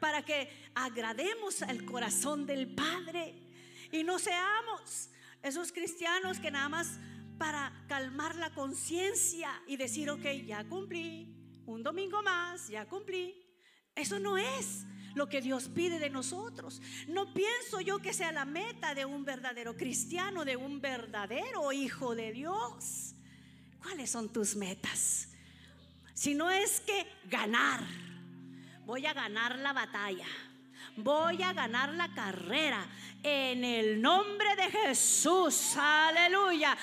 para 0.00 0.22
que 0.22 0.50
agrademos 0.74 1.62
al 1.62 1.86
corazón 1.86 2.44
del 2.44 2.74
Padre. 2.74 3.45
Y 3.92 4.04
no 4.04 4.18
seamos 4.18 5.10
esos 5.42 5.72
cristianos 5.72 6.38
que 6.40 6.50
nada 6.50 6.68
más 6.68 6.98
para 7.38 7.72
calmar 7.88 8.34
la 8.36 8.50
conciencia 8.54 9.50
y 9.66 9.76
decir, 9.76 10.10
ok, 10.10 10.24
ya 10.46 10.64
cumplí, 10.64 11.34
un 11.66 11.82
domingo 11.82 12.22
más, 12.22 12.68
ya 12.68 12.86
cumplí. 12.86 13.34
Eso 13.94 14.18
no 14.18 14.38
es 14.38 14.84
lo 15.14 15.28
que 15.28 15.40
Dios 15.40 15.68
pide 15.68 15.98
de 15.98 16.10
nosotros. 16.10 16.80
No 17.08 17.32
pienso 17.32 17.80
yo 17.80 17.98
que 17.98 18.12
sea 18.12 18.32
la 18.32 18.44
meta 18.44 18.94
de 18.94 19.04
un 19.04 19.24
verdadero 19.24 19.76
cristiano, 19.76 20.44
de 20.44 20.56
un 20.56 20.80
verdadero 20.80 21.72
hijo 21.72 22.14
de 22.14 22.32
Dios. 22.32 23.14
¿Cuáles 23.82 24.10
son 24.10 24.32
tus 24.32 24.56
metas? 24.56 25.28
Si 26.14 26.34
no 26.34 26.50
es 26.50 26.80
que 26.80 27.06
ganar, 27.24 27.86
voy 28.84 29.06
a 29.06 29.12
ganar 29.12 29.58
la 29.58 29.72
batalla 29.72 30.26
voy 30.96 31.42
a 31.42 31.52
ganar 31.52 31.92
la 31.92 32.08
carrera 32.08 32.86
en 33.22 33.64
el 33.64 34.00
nombre 34.00 34.56
de 34.56 34.70
Jesús. 34.70 35.76
Aleluya. 35.76 36.76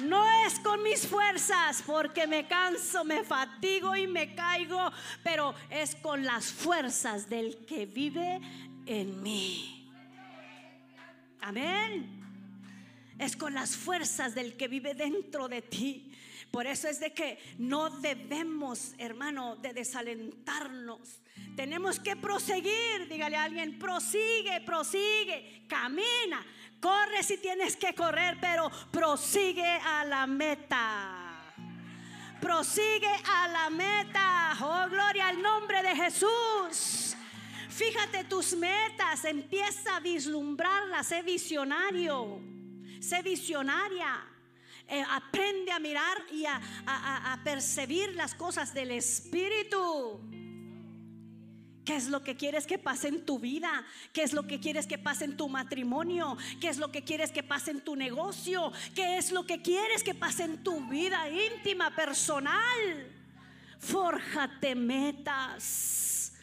No 0.00 0.24
es 0.46 0.60
con 0.60 0.82
mis 0.82 1.06
fuerzas 1.06 1.82
porque 1.84 2.26
me 2.26 2.46
canso, 2.46 3.04
me 3.04 3.24
fatigo 3.24 3.96
y 3.96 4.06
me 4.06 4.34
caigo, 4.34 4.92
pero 5.24 5.54
es 5.70 5.96
con 5.96 6.24
las 6.24 6.52
fuerzas 6.52 7.28
del 7.28 7.64
que 7.66 7.86
vive 7.86 8.40
en 8.86 9.22
mí. 9.22 9.90
Amén. 11.40 12.18
Es 13.18 13.36
con 13.36 13.54
las 13.54 13.74
fuerzas 13.74 14.34
del 14.36 14.56
que 14.56 14.68
vive 14.68 14.94
dentro 14.94 15.48
de 15.48 15.62
ti. 15.62 16.07
Por 16.50 16.66
eso 16.66 16.88
es 16.88 16.98
de 16.98 17.12
que 17.12 17.38
no 17.58 17.90
debemos, 17.90 18.94
hermano, 18.98 19.56
de 19.56 19.72
desalentarnos. 19.72 21.20
Tenemos 21.54 22.00
que 22.00 22.16
proseguir, 22.16 23.08
dígale 23.08 23.36
a 23.36 23.44
alguien, 23.44 23.78
prosigue, 23.78 24.60
prosigue, 24.64 25.64
camina, 25.68 26.44
corre 26.80 27.22
si 27.22 27.36
tienes 27.38 27.76
que 27.76 27.94
correr, 27.94 28.38
pero 28.40 28.70
prosigue 28.90 29.62
a 29.62 30.04
la 30.04 30.26
meta. 30.26 31.24
prosigue 32.40 33.10
a 33.24 33.48
la 33.48 33.70
meta. 33.70 34.56
Oh, 34.62 34.88
gloria 34.88 35.28
al 35.28 35.42
nombre 35.42 35.82
de 35.82 35.94
Jesús. 35.96 37.16
Fíjate 37.68 38.24
tus 38.24 38.56
metas, 38.56 39.24
empieza 39.24 39.96
a 39.96 40.00
vislumbrarlas, 40.00 41.06
sé 41.06 41.22
visionario, 41.22 42.40
sé 43.00 43.22
visionaria. 43.22 44.37
Eh, 44.88 45.04
aprende 45.10 45.70
a 45.70 45.78
mirar 45.78 46.16
y 46.32 46.46
a, 46.46 46.60
a 46.86 47.40
percibir 47.44 48.14
las 48.14 48.34
cosas 48.34 48.72
del 48.72 48.90
Espíritu. 48.92 50.20
¿Qué 51.88 51.96
es 51.96 52.08
lo 52.08 52.22
que 52.22 52.36
quieres 52.36 52.66
que 52.66 52.76
pase 52.76 53.08
en 53.08 53.24
tu 53.24 53.38
vida? 53.38 53.82
¿Qué 54.12 54.22
es 54.22 54.34
lo 54.34 54.46
que 54.46 54.60
quieres 54.60 54.86
que 54.86 54.98
pase 54.98 55.24
en 55.24 55.38
tu 55.38 55.48
matrimonio? 55.48 56.36
¿Qué 56.60 56.68
es 56.68 56.76
lo 56.76 56.92
que 56.92 57.02
quieres 57.02 57.32
que 57.32 57.42
pase 57.42 57.70
en 57.70 57.80
tu 57.80 57.96
negocio? 57.96 58.70
¿Qué 58.94 59.16
es 59.16 59.32
lo 59.32 59.46
que 59.46 59.62
quieres 59.62 60.04
que 60.04 60.14
pase 60.14 60.44
en 60.44 60.62
tu 60.62 60.86
vida 60.90 61.30
íntima, 61.30 61.96
personal? 61.96 63.10
Fórjate 63.78 64.74
metas 64.74 66.34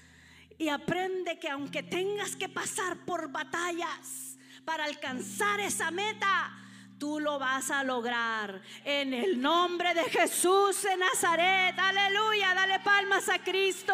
y 0.58 0.70
aprende 0.70 1.38
que 1.38 1.50
aunque 1.50 1.84
tengas 1.84 2.36
que 2.36 2.50
pasar 2.50 3.06
por 3.06 3.32
batallas 3.32 4.38
para 4.66 4.86
alcanzar 4.86 5.60
esa 5.60 5.92
meta, 5.92 6.58
tú 6.98 7.20
lo 7.20 7.40
vas 7.40 7.72
a 7.72 7.84
lograr. 7.84 8.62
En 8.84 9.14
el 9.14 9.42
nombre 9.42 9.94
de 9.94 10.04
Jesús 10.06 10.84
de 10.84 10.98
Nazaret, 10.98 11.78
aleluya, 11.78 12.54
dale 12.54 12.80
palmas 12.80 13.30
a 13.30 13.40
Cristo. 13.40 13.94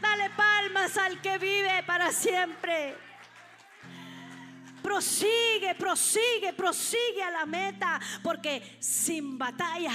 Dale 0.00 0.30
palmas 0.30 0.96
al 0.98 1.20
que 1.20 1.38
vive 1.38 1.82
para 1.86 2.12
siempre. 2.12 2.94
Prosigue, 4.82 5.74
prosigue, 5.78 6.52
prosigue 6.52 7.22
a 7.22 7.30
la 7.30 7.46
meta, 7.46 7.98
porque 8.22 8.76
sin 8.80 9.38
batalla, 9.38 9.94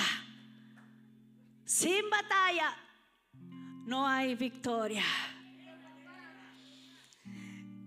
sin 1.64 2.10
batalla, 2.10 2.76
no 3.86 4.08
hay 4.08 4.34
victoria. 4.34 5.04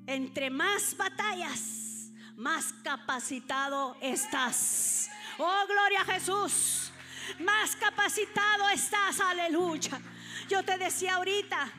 Entre 0.06 0.48
más 0.48 0.96
batallas, 0.96 1.91
más 2.36 2.72
capacitado 2.82 3.96
estás. 4.00 5.10
Oh, 5.38 5.64
gloria 5.66 6.02
a 6.02 6.04
Jesús. 6.04 6.92
Más 7.40 7.76
capacitado 7.76 8.68
estás, 8.70 9.20
aleluya. 9.20 10.00
Yo 10.48 10.62
te 10.64 10.76
decía 10.76 11.14
ahorita, 11.14 11.70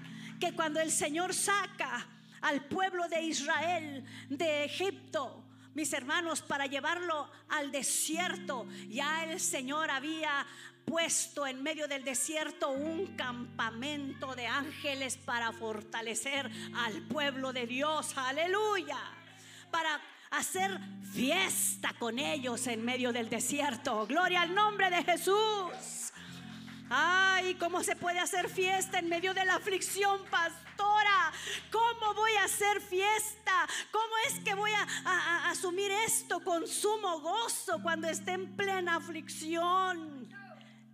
que 0.44 0.54
cuando 0.54 0.82
el 0.82 0.92
Señor 0.92 1.34
saca 1.34 2.06
al 2.42 2.66
pueblo 2.66 3.08
de 3.08 3.22
Israel 3.22 4.04
de 4.28 4.66
Egipto, 4.66 5.42
mis 5.74 5.94
hermanos, 5.94 6.42
para 6.42 6.66
llevarlo 6.66 7.32
al 7.48 7.72
desierto, 7.72 8.68
ya 8.90 9.24
el 9.24 9.40
Señor 9.40 9.90
había 9.90 10.46
puesto 10.84 11.48
en 11.48 11.64
medio 11.64 11.88
del 11.88 12.04
desierto 12.04 12.72
un 12.72 13.16
campamento 13.16 14.36
de 14.36 14.48
ángeles 14.48 15.16
para 15.16 15.54
fortalecer 15.54 16.52
al 16.76 17.02
pueblo 17.04 17.54
de 17.54 17.66
Dios. 17.66 18.14
Aleluya. 18.18 19.00
Para 19.72 20.02
hacer 20.34 20.80
fiesta 21.14 21.94
con 22.00 22.18
ellos 22.18 22.66
en 22.68 22.84
medio 22.84 23.14
del 23.14 23.30
desierto. 23.30 24.08
Gloria 24.08 24.42
al 24.42 24.54
nombre 24.54 24.90
de 24.90 25.04
Jesús. 25.04 26.12
Ay, 26.90 27.56
¿cómo 27.56 27.84
se 27.84 27.96
puede 27.96 28.20
hacer 28.20 28.50
fiesta 28.50 29.00
en 29.00 29.10
medio 29.10 29.34
de 29.34 29.46
la 29.46 29.56
aflicción, 29.56 30.20
pastora? 30.30 31.32
¿Cómo 31.72 32.14
voy 32.16 32.32
a 32.42 32.46
hacer 32.46 32.82
fiesta? 32.82 33.52
¿Cómo 33.92 34.14
es 34.28 34.40
que 34.40 34.54
voy 34.54 34.72
a, 34.72 35.50
asumir 35.50 35.92
esto 36.06 36.44
con 36.44 36.68
sumo 36.68 37.20
gozo 37.20 37.82
cuando 37.82 38.08
esté 38.08 38.32
en 38.32 38.56
plena 38.56 38.96
aflicción? 38.96 40.28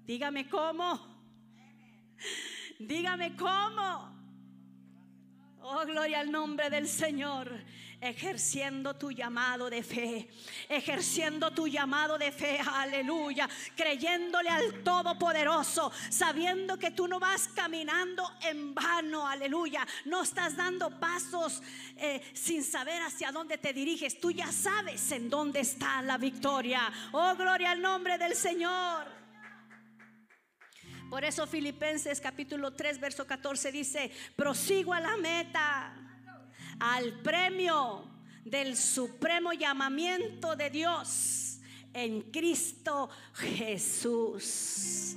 Dígame 0.06 0.50
cómo. 0.50 1.00
Dígame 2.78 3.36
cómo. 3.36 4.18
Oh, 5.62 5.86
gloria 5.86 6.20
al 6.20 6.32
nombre 6.32 6.70
del 6.70 6.88
Señor 6.88 7.62
ejerciendo 8.02 8.96
tu 8.96 9.12
llamado 9.12 9.70
de 9.70 9.84
fe, 9.84 10.30
ejerciendo 10.70 11.52
tu 11.52 11.68
llamado 11.68 12.18
de 12.18 12.32
fe, 12.32 12.60
aleluya, 12.60 13.50
creyéndole 13.76 14.50
al 14.50 14.84
Todopoderoso, 14.84 15.92
sabiendo 16.10 16.78
que 16.78 16.92
tú 16.92 17.08
no 17.08 17.20
vas 17.20 17.50
caminando 17.50 18.30
en 18.42 18.74
vano, 18.74 19.28
aleluya, 19.28 19.86
no 20.06 20.24
estás 20.24 20.56
dando 20.56 21.00
pasos 21.00 21.62
eh, 21.98 22.22
sin 22.34 22.64
saber 22.64 23.02
hacia 23.02 23.32
dónde 23.32 23.58
te 23.58 23.74
diriges, 23.74 24.20
tú 24.20 24.32
ya 24.32 24.52
sabes 24.52 25.12
en 25.12 25.30
dónde 25.30 25.60
está 25.60 26.02
la 26.02 26.18
victoria. 26.18 26.92
Oh, 27.12 27.36
gloria 27.36 27.72
al 27.72 27.82
nombre 27.82 28.18
del 28.18 28.36
Señor. 28.36 29.20
Por 31.10 31.26
eso 31.26 31.48
Filipenses 31.48 32.22
capítulo 32.22 32.74
3, 32.74 33.00
verso 33.00 33.26
14 33.26 33.72
dice, 33.72 34.12
prosigo 34.36 34.94
a 34.94 35.00
la 35.00 35.18
meta 35.18 35.99
al 36.80 37.22
premio 37.22 38.04
del 38.46 38.76
supremo 38.76 39.54
llamamiento 39.54 40.56
de 40.56 40.70
Dios 40.70 41.60
en 41.94 42.22
Cristo 42.32 43.10
Jesús. 43.34 45.16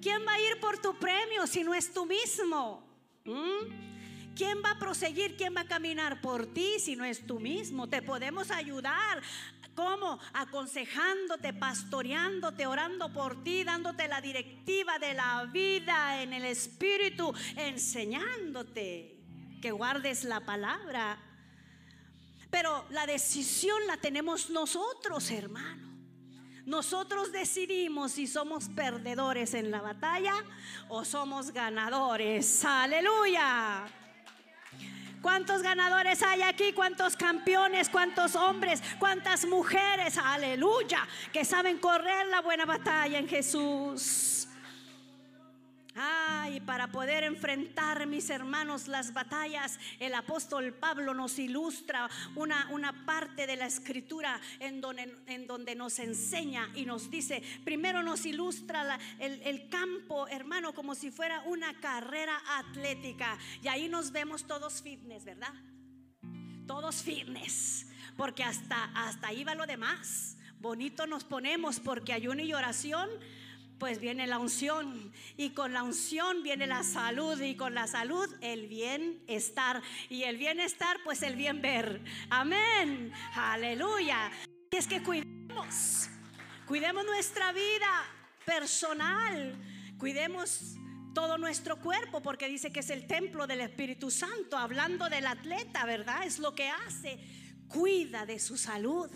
¿Quién 0.00 0.26
va 0.26 0.32
a 0.32 0.40
ir 0.40 0.60
por 0.60 0.78
tu 0.78 0.98
premio 0.98 1.46
si 1.46 1.62
no 1.62 1.74
es 1.74 1.92
tú 1.92 2.06
mismo? 2.06 2.82
¿Mm? 3.24 4.34
¿Quién 4.34 4.62
va 4.64 4.72
a 4.72 4.78
proseguir? 4.78 5.36
¿Quién 5.36 5.54
va 5.54 5.62
a 5.62 5.66
caminar 5.66 6.20
por 6.20 6.46
ti 6.46 6.78
si 6.78 6.96
no 6.96 7.04
es 7.04 7.26
tú 7.26 7.38
mismo? 7.40 7.88
Te 7.88 8.00
podemos 8.00 8.50
ayudar. 8.50 9.20
¿Cómo? 9.74 10.18
Aconsejándote, 10.32 11.52
pastoreándote, 11.52 12.66
orando 12.66 13.12
por 13.12 13.42
ti, 13.44 13.64
dándote 13.64 14.08
la 14.08 14.20
directiva 14.20 14.98
de 14.98 15.14
la 15.14 15.44
vida 15.44 16.22
en 16.22 16.32
el 16.32 16.44
Espíritu, 16.44 17.32
enseñándote 17.56 19.19
que 19.60 19.70
guardes 19.72 20.24
la 20.24 20.40
palabra. 20.40 21.18
Pero 22.50 22.84
la 22.90 23.06
decisión 23.06 23.86
la 23.86 23.96
tenemos 23.96 24.50
nosotros, 24.50 25.30
hermano. 25.30 25.88
Nosotros 26.66 27.32
decidimos 27.32 28.12
si 28.12 28.26
somos 28.26 28.68
perdedores 28.68 29.54
en 29.54 29.70
la 29.70 29.80
batalla 29.80 30.34
o 30.88 31.04
somos 31.04 31.52
ganadores. 31.52 32.64
Aleluya. 32.64 33.86
¿Cuántos 35.22 35.62
ganadores 35.62 36.22
hay 36.22 36.42
aquí? 36.42 36.72
¿Cuántos 36.72 37.16
campeones? 37.16 37.88
¿Cuántos 37.90 38.34
hombres? 38.36 38.82
¿Cuántas 38.98 39.44
mujeres? 39.44 40.16
Aleluya. 40.16 41.06
Que 41.32 41.44
saben 41.44 41.78
correr 41.78 42.26
la 42.28 42.40
buena 42.40 42.64
batalla 42.64 43.18
en 43.18 43.28
Jesús. 43.28 44.39
Ay, 46.02 46.60
para 46.60 46.86
poder 46.86 47.24
enfrentar, 47.24 48.06
mis 48.06 48.30
hermanos, 48.30 48.88
las 48.88 49.12
batallas, 49.12 49.78
el 49.98 50.14
apóstol 50.14 50.72
Pablo 50.72 51.12
nos 51.12 51.38
ilustra 51.38 52.08
una, 52.36 52.68
una 52.70 53.04
parte 53.04 53.46
de 53.46 53.56
la 53.56 53.66
escritura 53.66 54.40
en 54.60 54.80
donde, 54.80 55.14
en 55.26 55.46
donde, 55.46 55.74
nos 55.74 55.98
enseña 55.98 56.70
y 56.74 56.86
nos 56.86 57.10
dice, 57.10 57.42
primero 57.64 58.02
nos 58.02 58.24
ilustra 58.24 58.98
el, 59.18 59.42
el 59.42 59.68
campo, 59.68 60.26
hermano, 60.28 60.72
como 60.72 60.94
si 60.94 61.10
fuera 61.10 61.42
una 61.42 61.78
carrera 61.80 62.40
atlética. 62.56 63.36
Y 63.62 63.68
ahí 63.68 63.86
nos 63.90 64.10
vemos 64.10 64.46
todos 64.46 64.80
fitness, 64.80 65.26
¿verdad? 65.26 65.52
Todos 66.66 67.02
fitness, 67.02 67.86
porque 68.16 68.42
hasta, 68.42 68.84
hasta 68.94 69.28
ahí 69.28 69.44
va 69.44 69.54
lo 69.54 69.66
demás. 69.66 70.38
Bonito 70.60 71.06
nos 71.06 71.24
ponemos 71.24 71.78
porque 71.78 72.14
ayuno 72.14 72.40
y 72.40 72.54
oración 72.54 73.10
pues 73.80 73.98
viene 73.98 74.26
la 74.26 74.38
unción 74.38 75.10
y 75.38 75.50
con 75.50 75.72
la 75.72 75.82
unción 75.82 76.42
viene 76.42 76.66
la 76.66 76.84
salud 76.84 77.40
y 77.40 77.56
con 77.56 77.74
la 77.74 77.86
salud 77.86 78.28
el 78.42 78.68
bienestar 78.68 79.82
y 80.10 80.24
el 80.24 80.36
bienestar 80.36 80.98
pues 81.02 81.22
el 81.22 81.34
bien 81.34 81.62
ver. 81.62 82.02
Amén. 82.28 83.10
Aleluya. 83.34 84.30
Y 84.70 84.76
es 84.76 84.86
que 84.86 85.02
cuidemos, 85.02 86.10
cuidemos 86.66 87.06
nuestra 87.06 87.52
vida 87.52 88.04
personal, 88.44 89.56
cuidemos 89.98 90.76
todo 91.14 91.38
nuestro 91.38 91.80
cuerpo 91.80 92.20
porque 92.20 92.48
dice 92.48 92.70
que 92.70 92.80
es 92.80 92.90
el 92.90 93.06
templo 93.06 93.46
del 93.46 93.62
Espíritu 93.62 94.10
Santo, 94.10 94.58
hablando 94.58 95.08
del 95.08 95.26
atleta, 95.26 95.86
¿verdad? 95.86 96.26
Es 96.26 96.38
lo 96.38 96.54
que 96.54 96.68
hace, 96.68 97.18
cuida 97.66 98.26
de 98.26 98.38
su 98.38 98.58
salud. 98.58 99.10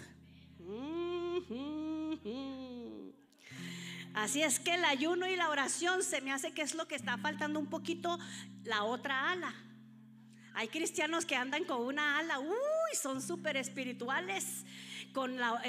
Así 4.14 4.42
es 4.42 4.60
que 4.60 4.74
el 4.74 4.84
ayuno 4.84 5.26
y 5.26 5.34
la 5.34 5.50
oración 5.50 6.04
se 6.04 6.20
me 6.20 6.32
hace 6.32 6.52
que 6.52 6.62
es 6.62 6.74
lo 6.74 6.86
que 6.86 6.94
está 6.94 7.18
faltando 7.18 7.58
un 7.58 7.66
poquito 7.66 8.16
la 8.62 8.84
otra 8.84 9.32
ala. 9.32 9.52
Hay 10.54 10.68
cristianos 10.68 11.26
que 11.26 11.34
andan 11.34 11.64
con 11.64 11.80
una 11.80 12.18
ala, 12.18 12.38
uy, 12.38 12.96
son 13.00 13.20
súper 13.20 13.56
espirituales, 13.56 14.64
con 15.12 15.36
la, 15.36 15.60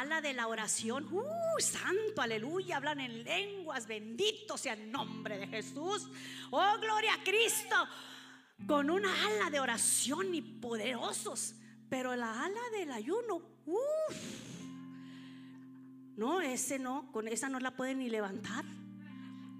ala 0.00 0.20
de 0.20 0.34
la 0.34 0.48
oración, 0.48 1.08
uy, 1.10 1.62
santo, 1.62 2.20
aleluya, 2.20 2.76
hablan 2.76 3.00
en 3.00 3.24
lenguas, 3.24 3.86
bendito 3.86 4.58
sea 4.58 4.74
el 4.74 4.92
nombre 4.92 5.38
de 5.38 5.46
Jesús, 5.46 6.08
oh, 6.50 6.78
gloria 6.80 7.14
a 7.14 7.24
Cristo, 7.24 7.88
con 8.66 8.90
una 8.90 9.10
ala 9.26 9.48
de 9.48 9.60
oración 9.60 10.34
y 10.34 10.42
poderosos, 10.42 11.54
pero 11.88 12.14
la 12.14 12.44
ala 12.44 12.60
del 12.70 12.92
ayuno, 12.92 13.40
uff 13.64 14.53
no, 16.16 16.40
ese 16.40 16.78
no, 16.78 17.10
con 17.12 17.28
esa 17.28 17.48
no 17.48 17.60
la 17.60 17.76
pueden 17.76 17.98
ni 17.98 18.08
levantar. 18.08 18.64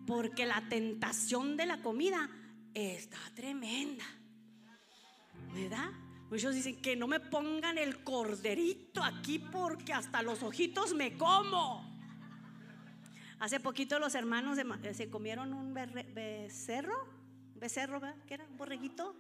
porque 0.07 0.45
la 0.45 0.69
tentación 0.69 1.57
de 1.57 1.65
la 1.65 1.81
comida 1.81 2.29
está 2.75 3.19
tremenda. 3.35 4.05
¿Verdad? 5.55 5.91
Muchos 6.31 6.55
dicen 6.55 6.81
que 6.83 6.97
no 6.97 7.07
me 7.07 7.21
pongan 7.21 7.79
el 7.79 8.03
corderito 8.03 9.03
aquí 9.03 9.39
porque 9.39 9.93
hasta 9.93 10.23
los 10.23 10.43
ojitos 10.43 10.93
me 10.95 11.17
como. 11.17 11.95
Hace 13.39 13.61
poquito 13.61 13.99
los 13.99 14.15
hermanos 14.15 14.59
se, 14.93 15.11
comieron 15.11 15.53
un 15.53 15.75
becerro, 15.75 17.09
becerro, 17.57 18.01
¿verdad? 18.01 18.17
¿Qué 18.27 18.35
era? 18.35 18.47
Un 18.47 18.57
borreguito. 18.57 19.17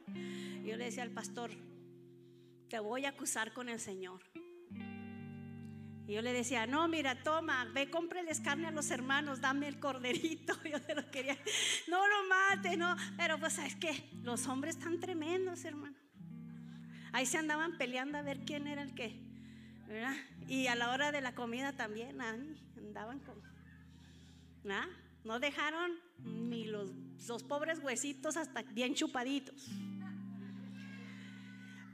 Yo 0.64 0.76
le 0.76 0.86
decía 0.86 1.02
al 1.02 1.10
pastor, 1.10 1.50
te 2.68 2.78
voy 2.78 3.04
a 3.04 3.10
acusar 3.10 3.52
con 3.52 3.68
el 3.68 3.80
Señor. 3.80 4.22
Y 6.06 6.12
yo 6.12 6.22
le 6.22 6.32
decía, 6.32 6.66
no, 6.66 6.86
mira, 6.86 7.22
toma, 7.22 7.64
ve, 7.72 7.88
cómpreles 7.88 8.40
carne 8.40 8.66
a 8.66 8.70
los 8.70 8.90
hermanos, 8.90 9.40
dame 9.40 9.68
el 9.68 9.80
corderito. 9.80 10.54
Yo 10.70 10.78
se 10.78 10.94
lo 10.94 11.10
quería, 11.10 11.36
no 11.88 12.06
lo 12.06 12.28
mate, 12.28 12.76
no. 12.76 12.94
Pero 13.16 13.38
pues 13.38 13.58
es 13.58 13.74
que 13.76 14.10
los 14.22 14.46
hombres 14.46 14.76
están 14.76 15.00
tremendos, 15.00 15.64
hermano. 15.64 15.96
Ahí 17.12 17.24
se 17.24 17.38
andaban 17.38 17.78
peleando 17.78 18.18
a 18.18 18.22
ver 18.22 18.44
quién 18.44 18.66
era 18.66 18.82
el 18.82 18.94
que, 18.94 19.18
¿verdad? 19.86 20.14
Y 20.46 20.66
a 20.66 20.74
la 20.74 20.90
hora 20.90 21.10
de 21.10 21.22
la 21.22 21.34
comida 21.34 21.72
también, 21.72 22.20
andaban 22.76 23.20
con, 23.20 23.40
¿verdad? 24.62 24.88
No 25.24 25.40
dejaron 25.40 25.92
ni 26.18 26.66
los, 26.66 26.90
los 27.28 27.42
pobres 27.44 27.78
huesitos 27.78 28.36
hasta 28.36 28.62
bien 28.62 28.94
chupaditos. 28.94 29.70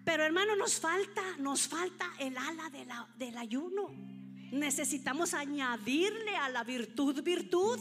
Pero 0.05 0.25
hermano, 0.25 0.57
nos 0.57 0.81
falta, 0.81 1.23
nos 1.39 1.69
falta 1.69 2.11
el 2.19 2.37
ala 2.37 2.71
del 3.17 3.37
ayuno. 3.37 3.91
Necesitamos 4.53 5.33
añadirle 5.33 6.37
a 6.37 6.49
la 6.49 6.65
virtud 6.65 7.23
virtud. 7.23 7.79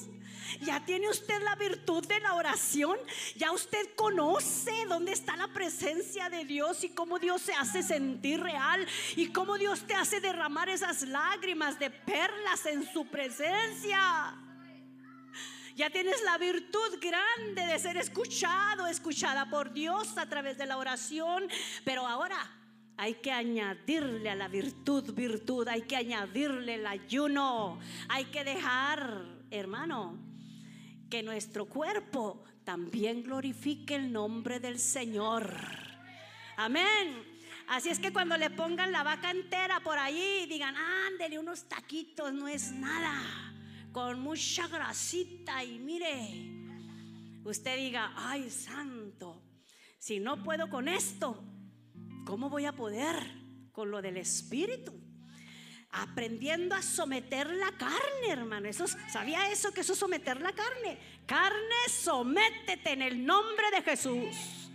Ya 0.62 0.84
tiene 0.86 1.10
usted 1.10 1.42
la 1.42 1.56
virtud 1.56 2.06
de 2.06 2.20
la 2.20 2.36
oración. 2.36 2.98
Ya 3.36 3.52
usted 3.52 3.96
conoce 3.96 4.86
dónde 4.88 5.14
está 5.14 5.36
la 5.36 5.48
presencia 5.48 6.30
de 6.30 6.46
Dios 6.46 6.84
y 6.84 6.90
cómo 6.90 7.18
Dios 7.18 7.42
se 7.42 7.54
hace 7.54 7.82
sentir 7.82 8.40
real 8.40 8.86
y 9.16 9.28
cómo 9.28 9.58
Dios 9.58 9.86
te 9.88 9.96
hace 9.96 10.20
derramar 10.20 10.70
esas 10.70 11.04
lágrimas 11.04 11.80
de 11.80 11.90
perlas 11.90 12.66
en 12.66 12.88
su 12.92 13.08
presencia. 13.08 14.49
Ya 15.80 15.90
tienes 15.90 16.22
la 16.26 16.38
virtud 16.38 17.00
grande 17.00 17.66
de 17.66 17.80
ser 17.80 17.96
escuchado, 17.96 18.86
escuchada 18.86 19.50
por 19.50 19.72
Dios 19.72 20.18
a 20.18 20.26
través 20.28 20.58
de 20.58 20.66
la 20.66 20.78
oración. 20.78 21.48
Pero 21.86 22.06
ahora 22.06 22.38
hay 22.98 23.14
que 23.14 23.32
añadirle 23.32 24.30
a 24.30 24.36
la 24.36 24.50
virtud 24.50 25.14
virtud, 25.14 25.70
hay 25.70 25.84
que 25.84 25.96
añadirle 25.96 26.76
el 26.76 26.86
ayuno, 26.86 27.80
hay 28.10 28.26
que 28.26 28.44
dejar, 28.44 29.24
hermano, 29.52 30.18
que 31.10 31.24
nuestro 31.24 31.66
cuerpo 31.66 32.44
también 32.66 33.24
glorifique 33.24 33.96
el 33.96 34.12
nombre 34.12 34.60
del 34.60 34.80
Señor. 34.80 35.50
Amén. 36.58 37.24
Así 37.70 37.88
es 37.88 38.00
que 38.00 38.12
cuando 38.12 38.36
le 38.36 38.50
pongan 38.50 38.92
la 38.92 39.04
vaca 39.04 39.32
entera 39.32 39.80
por 39.80 39.98
ahí, 39.98 40.46
digan, 40.50 40.76
ándele 40.76 41.40
unos 41.40 41.70
taquitos, 41.70 42.34
no 42.34 42.50
es 42.50 42.70
nada 42.74 43.50
con 43.92 44.20
mucha 44.20 44.68
grasita 44.68 45.64
y 45.64 45.80
mire, 45.80 47.42
usted 47.44 47.78
diga, 47.78 48.14
ay 48.16 48.50
santo, 48.50 49.42
si 49.98 50.20
no 50.20 50.44
puedo 50.44 50.70
con 50.70 50.88
esto, 50.88 51.44
¿cómo 52.26 52.50
voy 52.50 52.66
a 52.66 52.72
poder 52.74 53.16
con 53.72 53.92
lo 53.92 54.02
del 54.02 54.18
Espíritu? 54.18 54.94
Aprendiendo 55.92 56.76
a 56.76 56.82
someter 56.84 57.50
la 57.50 57.72
carne, 57.72 58.30
hermano. 58.30 58.70
¿Sabía 59.12 59.52
eso 59.52 59.72
que 59.72 59.82
eso 59.82 59.94
es 59.94 60.00
someter 60.00 60.40
la 60.40 60.54
carne? 60.54 61.00
Carne, 61.26 61.76
sométete 61.90 62.92
en 62.92 63.02
el 63.02 63.26
nombre 63.26 63.72
de 63.72 63.82
Jesús. 63.82 64.70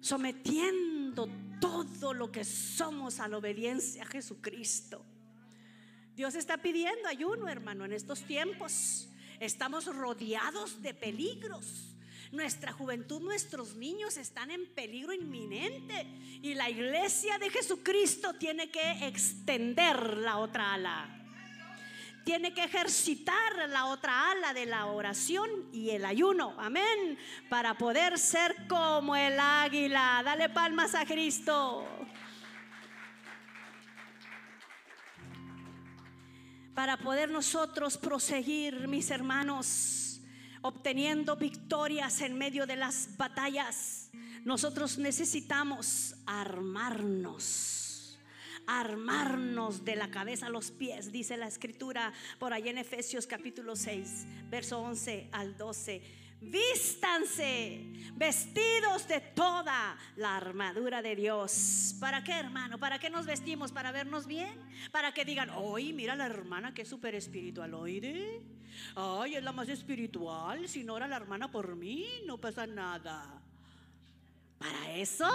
Sometiendo 0.00 1.28
todo 1.60 2.14
lo 2.14 2.32
que 2.32 2.44
somos 2.44 3.20
a 3.20 3.28
la 3.28 3.36
obediencia 3.36 4.02
a 4.02 4.06
Jesucristo. 4.06 5.04
Dios 6.14 6.34
está 6.34 6.58
pidiendo 6.58 7.08
ayuno, 7.08 7.48
hermano, 7.48 7.84
en 7.84 7.92
estos 7.92 8.22
tiempos. 8.22 9.08
Estamos 9.40 9.86
rodeados 9.86 10.82
de 10.82 10.92
peligros. 10.92 11.88
Nuestra 12.32 12.72
juventud, 12.72 13.20
nuestros 13.22 13.76
niños 13.76 14.16
están 14.18 14.50
en 14.50 14.66
peligro 14.74 15.14
inminente. 15.14 16.06
Y 16.42 16.54
la 16.54 16.68
iglesia 16.68 17.38
de 17.38 17.48
Jesucristo 17.48 18.34
tiene 18.34 18.70
que 18.70 19.06
extender 19.06 20.18
la 20.18 20.38
otra 20.38 20.74
ala. 20.74 21.18
Tiene 22.24 22.52
que 22.52 22.64
ejercitar 22.64 23.68
la 23.70 23.86
otra 23.86 24.30
ala 24.30 24.54
de 24.54 24.66
la 24.66 24.86
oración 24.86 25.48
y 25.72 25.90
el 25.90 26.04
ayuno. 26.04 26.54
Amén. 26.58 27.18
Para 27.48 27.76
poder 27.76 28.18
ser 28.18 28.54
como 28.68 29.16
el 29.16 29.40
águila. 29.40 30.22
Dale 30.24 30.50
palmas 30.50 30.94
a 30.94 31.04
Cristo. 31.06 31.86
Para 36.74 36.96
poder 36.96 37.30
nosotros 37.30 37.98
proseguir, 37.98 38.88
mis 38.88 39.10
hermanos, 39.10 40.20
obteniendo 40.62 41.36
victorias 41.36 42.20
en 42.20 42.38
medio 42.38 42.66
de 42.66 42.76
las 42.76 43.16
batallas, 43.16 44.10
nosotros 44.44 44.98
necesitamos 44.98 46.14
armarnos. 46.26 48.18
Armarnos 48.66 49.84
de 49.84 49.96
la 49.96 50.10
cabeza 50.10 50.46
a 50.46 50.50
los 50.50 50.70
pies, 50.70 51.10
dice 51.10 51.36
la 51.36 51.48
escritura 51.48 52.12
por 52.38 52.52
ahí 52.52 52.68
en 52.68 52.78
Efesios 52.78 53.26
capítulo 53.26 53.74
6, 53.74 54.26
verso 54.50 54.78
11 54.80 55.30
al 55.32 55.56
12 55.56 56.21
Vístanse 56.42 57.92
vestidos 58.14 59.08
de 59.08 59.20
toda 59.20 59.96
la 60.16 60.36
armadura 60.36 61.02
de 61.02 61.16
Dios. 61.16 61.96
¿Para 61.98 62.22
qué, 62.22 62.32
hermano? 62.32 62.78
¿Para 62.78 62.98
qué 62.98 63.10
nos 63.10 63.26
vestimos? 63.26 63.72
¿Para 63.72 63.90
vernos 63.90 64.26
bien? 64.26 64.54
Para 64.90 65.12
que 65.12 65.24
digan, 65.24 65.50
hoy 65.50 65.92
mira 65.92 66.14
la 66.14 66.26
hermana 66.26 66.74
que 66.74 66.82
es 66.82 66.88
súper 66.88 67.14
espiritual, 67.14 67.74
oide. 67.74 68.42
Ay, 68.94 69.36
es 69.36 69.42
la 69.42 69.52
más 69.52 69.68
espiritual. 69.68 70.68
Si 70.68 70.84
no 70.84 70.94
ora 70.94 71.08
la 71.08 71.16
hermana 71.16 71.50
por 71.50 71.74
mí, 71.76 72.22
no 72.26 72.38
pasa 72.38 72.66
nada. 72.66 73.42
Para 74.58 74.94
eso, 74.94 75.28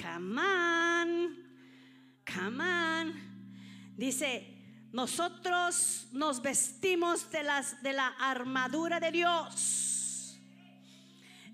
come 0.00 0.40
on, 0.40 1.36
come 2.24 2.62
on. 2.62 3.32
Dice, 3.96 4.51
nosotros 4.92 6.06
nos 6.12 6.42
vestimos 6.42 7.30
de, 7.30 7.42
las, 7.42 7.82
de 7.82 7.92
la 7.92 8.08
armadura 8.08 9.00
de 9.00 9.10
Dios. 9.10 10.38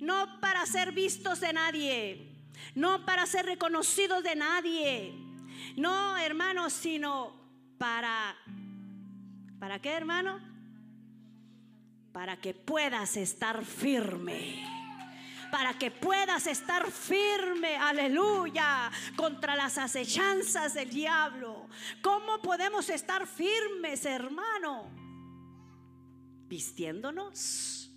No 0.01 0.40
para 0.40 0.66
ser 0.66 0.92
vistos 0.92 1.40
de 1.40 1.53
nadie, 1.53 2.33
no 2.74 3.05
para 3.05 3.27
ser 3.27 3.46
reconocidos 3.46 4.22
de 4.22 4.37
nadie, 4.37 5.12
no 5.77 6.16
hermano, 6.18 6.70
sino 6.70 7.33
para, 7.79 8.37
¿para 9.59 9.81
qué 9.81 9.90
hermano? 9.90 10.40
Para 12.12 12.40
que 12.40 12.55
puedas 12.55 13.16
estar 13.16 13.64
firme 13.64 14.78
para 15.50 15.74
que 15.78 15.90
puedas 15.90 16.46
estar 16.46 16.90
firme, 16.90 17.76
aleluya, 17.76 18.90
contra 19.16 19.56
las 19.56 19.78
acechanzas 19.78 20.74
del 20.74 20.90
diablo. 20.90 21.68
¿Cómo 22.02 22.40
podemos 22.42 22.88
estar 22.90 23.26
firmes, 23.26 24.04
hermano? 24.04 24.90
Vistiéndonos 26.46 27.90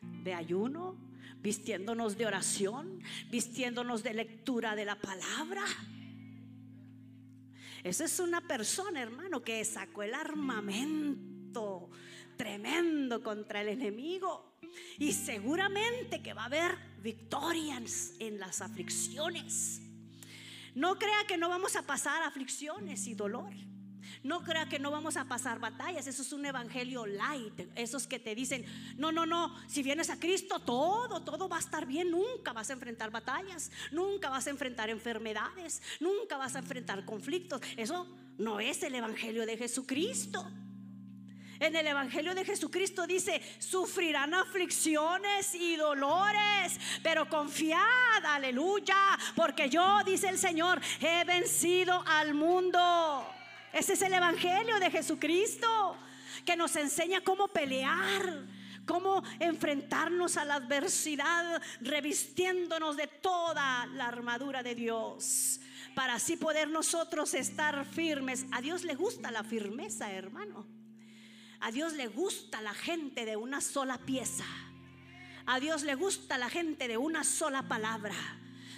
de 0.00 0.34
ayuno, 0.34 0.96
vistiéndonos 1.40 2.16
de 2.16 2.26
oración, 2.26 3.02
vistiéndonos 3.30 4.02
de 4.02 4.14
lectura 4.14 4.74
de 4.74 4.84
la 4.84 4.96
palabra. 4.96 5.64
Esa 7.84 8.04
es 8.04 8.18
una 8.20 8.40
persona, 8.40 9.00
hermano, 9.00 9.42
que 9.42 9.64
sacó 9.64 10.02
el 10.02 10.14
armamento 10.14 11.37
tremendo 12.38 13.22
contra 13.22 13.60
el 13.60 13.68
enemigo. 13.68 14.56
Y 14.98 15.12
seguramente 15.12 16.22
que 16.22 16.32
va 16.32 16.42
a 16.42 16.46
haber 16.46 16.78
victorias 17.02 18.12
en 18.18 18.40
las 18.40 18.62
aflicciones. 18.62 19.82
No 20.74 20.98
crea 20.98 21.26
que 21.26 21.36
no 21.36 21.48
vamos 21.48 21.76
a 21.76 21.82
pasar 21.82 22.22
aflicciones 22.22 23.06
y 23.06 23.14
dolor. 23.14 23.52
No 24.22 24.42
crea 24.42 24.68
que 24.68 24.78
no 24.78 24.90
vamos 24.90 25.16
a 25.16 25.24
pasar 25.24 25.58
batallas. 25.58 26.06
Eso 26.06 26.22
es 26.22 26.32
un 26.32 26.44
evangelio 26.46 27.06
light. 27.06 27.60
Esos 27.74 28.06
que 28.06 28.18
te 28.18 28.34
dicen, 28.34 28.64
no, 28.96 29.12
no, 29.12 29.26
no, 29.26 29.54
si 29.68 29.82
vienes 29.82 30.10
a 30.10 30.18
Cristo, 30.18 30.60
todo, 30.60 31.22
todo 31.22 31.48
va 31.48 31.56
a 31.56 31.60
estar 31.60 31.86
bien. 31.86 32.10
Nunca 32.10 32.52
vas 32.52 32.70
a 32.70 32.74
enfrentar 32.74 33.10
batallas. 33.10 33.70
Nunca 33.92 34.30
vas 34.30 34.46
a 34.46 34.50
enfrentar 34.50 34.90
enfermedades. 34.90 35.82
Nunca 36.00 36.36
vas 36.36 36.56
a 36.56 36.60
enfrentar 36.60 37.04
conflictos. 37.04 37.60
Eso 37.76 38.06
no 38.38 38.60
es 38.60 38.82
el 38.82 38.94
evangelio 38.94 39.46
de 39.46 39.56
Jesucristo. 39.56 40.46
En 41.60 41.74
el 41.74 41.86
Evangelio 41.86 42.34
de 42.34 42.44
Jesucristo 42.44 43.06
dice, 43.06 43.42
sufrirán 43.58 44.32
aflicciones 44.32 45.54
y 45.54 45.74
dolores, 45.76 46.78
pero 47.02 47.28
confiad, 47.28 48.24
aleluya, 48.24 48.96
porque 49.34 49.68
yo, 49.68 50.00
dice 50.04 50.28
el 50.28 50.38
Señor, 50.38 50.80
he 51.00 51.24
vencido 51.24 52.02
al 52.06 52.34
mundo. 52.34 53.26
Ese 53.72 53.94
es 53.94 54.02
el 54.02 54.14
Evangelio 54.14 54.78
de 54.78 54.90
Jesucristo. 54.90 55.96
que 56.44 56.56
nos 56.56 56.76
enseña 56.76 57.20
cómo 57.20 57.48
pelear, 57.48 58.46
cómo 58.86 59.22
enfrentarnos 59.38 60.38
a 60.38 60.46
la 60.46 60.54
adversidad, 60.54 61.60
revistiéndonos 61.82 62.96
de 62.96 63.06
toda 63.06 63.84
la 63.86 64.06
armadura 64.06 64.62
de 64.62 64.74
Dios, 64.74 65.60
para 65.94 66.14
así 66.14 66.38
poder 66.38 66.68
nosotros 66.68 67.34
estar 67.34 67.84
firmes. 67.84 68.46
A 68.52 68.62
Dios 68.62 68.84
le 68.84 68.94
gusta 68.94 69.30
la 69.30 69.44
firmeza, 69.44 70.10
hermano. 70.10 70.77
A 71.60 71.70
Dios 71.72 71.94
le 71.94 72.06
gusta 72.06 72.60
la 72.62 72.74
gente 72.74 73.24
de 73.24 73.36
una 73.36 73.60
sola 73.60 73.98
pieza. 73.98 74.44
A 75.46 75.60
Dios 75.60 75.82
le 75.82 75.94
gusta 75.94 76.38
la 76.38 76.48
gente 76.48 76.88
de 76.88 76.96
una 76.96 77.24
sola 77.24 77.62
palabra. 77.68 78.14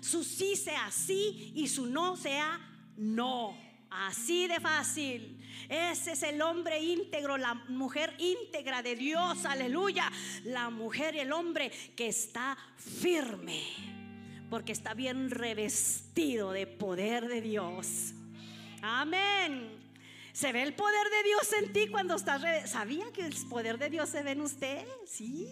Su 0.00 0.24
sí 0.24 0.56
sea 0.56 0.90
sí 0.90 1.52
y 1.54 1.68
su 1.68 1.86
no 1.86 2.16
sea 2.16 2.60
no. 2.96 3.56
Así 3.90 4.46
de 4.46 4.60
fácil. 4.60 5.36
Ese 5.68 6.12
es 6.12 6.22
el 6.22 6.40
hombre 6.40 6.80
íntegro, 6.80 7.36
la 7.36 7.54
mujer 7.54 8.14
íntegra 8.18 8.82
de 8.82 8.96
Dios. 8.96 9.44
Aleluya. 9.44 10.10
La 10.44 10.70
mujer 10.70 11.16
y 11.16 11.20
el 11.20 11.32
hombre 11.32 11.70
que 11.96 12.06
está 12.08 12.56
firme. 12.76 13.62
Porque 14.48 14.72
está 14.72 14.94
bien 14.94 15.30
revestido 15.30 16.52
de 16.52 16.66
poder 16.66 17.28
de 17.28 17.40
Dios. 17.40 18.14
Amén. 18.80 19.79
¿Se 20.32 20.52
ve 20.52 20.62
el 20.62 20.74
poder 20.74 21.06
de 21.10 21.22
Dios 21.28 21.52
en 21.62 21.72
ti 21.72 21.88
cuando 21.88 22.14
estás... 22.14 22.42
¿Sabía 22.70 23.10
que 23.12 23.26
el 23.26 23.34
poder 23.48 23.78
de 23.78 23.90
Dios 23.90 24.08
se 24.08 24.22
ve 24.22 24.32
en 24.32 24.40
usted? 24.40 24.86
Sí. 25.06 25.46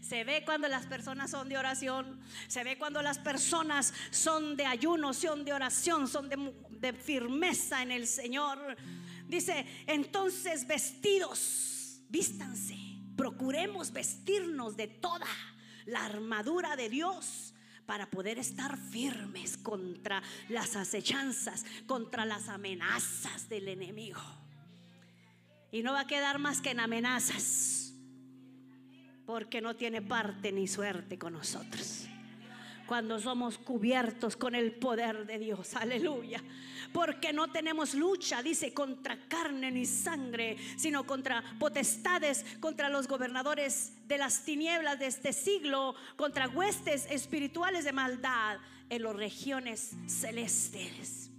Se 0.00 0.24
ve 0.24 0.42
cuando 0.44 0.68
las 0.68 0.86
personas 0.86 1.30
son 1.30 1.48
de 1.48 1.56
oración. 1.56 2.20
Se 2.48 2.64
ve 2.64 2.76
cuando 2.76 3.02
las 3.02 3.18
personas 3.18 3.94
son 4.10 4.56
de 4.56 4.66
ayuno, 4.66 5.14
son 5.14 5.44
de 5.44 5.52
oración, 5.52 6.06
son 6.06 6.28
de, 6.28 6.92
firmeza 6.92 7.82
en 7.82 7.92
el 7.92 8.06
Señor. 8.06 8.76
Dice, 9.26 9.66
entonces 9.86 10.66
vestidos, 10.66 12.02
vístanse. 12.08 12.76
Procuremos 13.16 13.92
vestirnos 13.92 14.76
de 14.76 14.88
toda 14.88 15.26
la 15.86 16.04
armadura 16.04 16.76
de 16.76 16.88
Dios 16.88 17.54
para 17.86 18.10
poder 18.10 18.38
estar 18.38 18.76
firmes 18.76 19.56
contra 19.56 20.22
las 20.48 20.76
acechanzas, 20.76 21.64
contra 21.86 22.24
las 22.24 22.48
amenazas 22.48 23.48
del 23.48 23.68
enemigo. 23.68 24.20
Y 25.70 25.82
no 25.82 25.92
va 25.92 26.00
a 26.00 26.06
quedar 26.06 26.38
más 26.38 26.60
que 26.60 26.70
en 26.70 26.80
amenazas 26.80 27.94
porque 29.24 29.60
no 29.60 29.76
tiene 29.76 30.02
parte 30.02 30.52
ni 30.52 30.68
suerte 30.68 31.18
con 31.18 31.32
nosotros. 31.32 32.01
Cuando 32.92 33.18
somos 33.18 33.56
cubiertos 33.56 34.36
con 34.36 34.54
el 34.54 34.72
poder 34.72 35.24
de 35.24 35.38
Dios, 35.38 35.76
aleluya. 35.76 36.44
Porque 36.92 37.32
no 37.32 37.50
tenemos 37.50 37.94
lucha, 37.94 38.42
dice, 38.42 38.74
contra 38.74 39.16
carne 39.28 39.70
ni 39.70 39.86
sangre, 39.86 40.58
sino 40.76 41.06
contra 41.06 41.42
potestades, 41.58 42.44
contra 42.60 42.90
los 42.90 43.08
gobernadores 43.08 43.94
de 44.06 44.18
las 44.18 44.44
tinieblas 44.44 44.98
de 44.98 45.06
este 45.06 45.32
siglo, 45.32 45.94
contra 46.16 46.50
huestes 46.50 47.06
espirituales 47.08 47.86
de 47.86 47.92
maldad 47.92 48.58
en 48.90 49.02
las 49.04 49.16
regiones 49.16 49.92
celestes. 50.06 51.30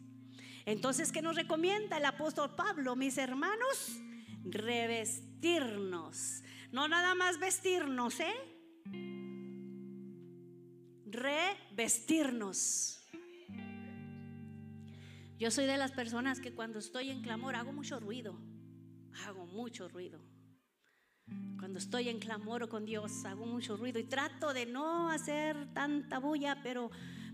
Entonces, 0.65 1.11
¿qué 1.11 1.21
nos 1.21 1.35
recomienda 1.35 1.97
el 1.97 2.05
apóstol 2.05 2.55
Pablo, 2.55 2.95
mis 2.95 3.19
hermanos? 3.19 3.99
Revestirnos 4.43 6.41
no 6.71 6.87
nada 6.87 7.13
más 7.13 7.37
vestirnos, 7.37 8.19
¿eh? 8.21 9.22
Revestirnos. 11.13 12.99
Yo 15.37 15.51
soy 15.51 15.67
de 15.67 15.77
las 15.77 15.91
personas 15.91 16.39
que 16.39 16.53
cuando 16.53 16.79
estoy 16.79 17.11
en 17.11 17.21
clamor 17.21 17.55
hago 17.55 17.71
mucho 17.71 17.99
ruido. 17.99 18.39
Hago 19.27 19.45
mucho 19.45 19.87
ruido. 19.87 20.19
Cuando 21.59 21.77
estoy 21.77 22.09
en 22.09 22.17
clamor 22.19 22.67
con 22.67 22.85
Dios 22.85 23.25
hago 23.25 23.45
mucho 23.45 23.77
ruido 23.77 23.99
y 23.99 24.05
trato 24.05 24.53
de 24.53 24.65
no 24.65 25.11
hacer 25.11 25.71
tanta 25.73 26.17
bulla, 26.17 26.61
pero 26.63 26.89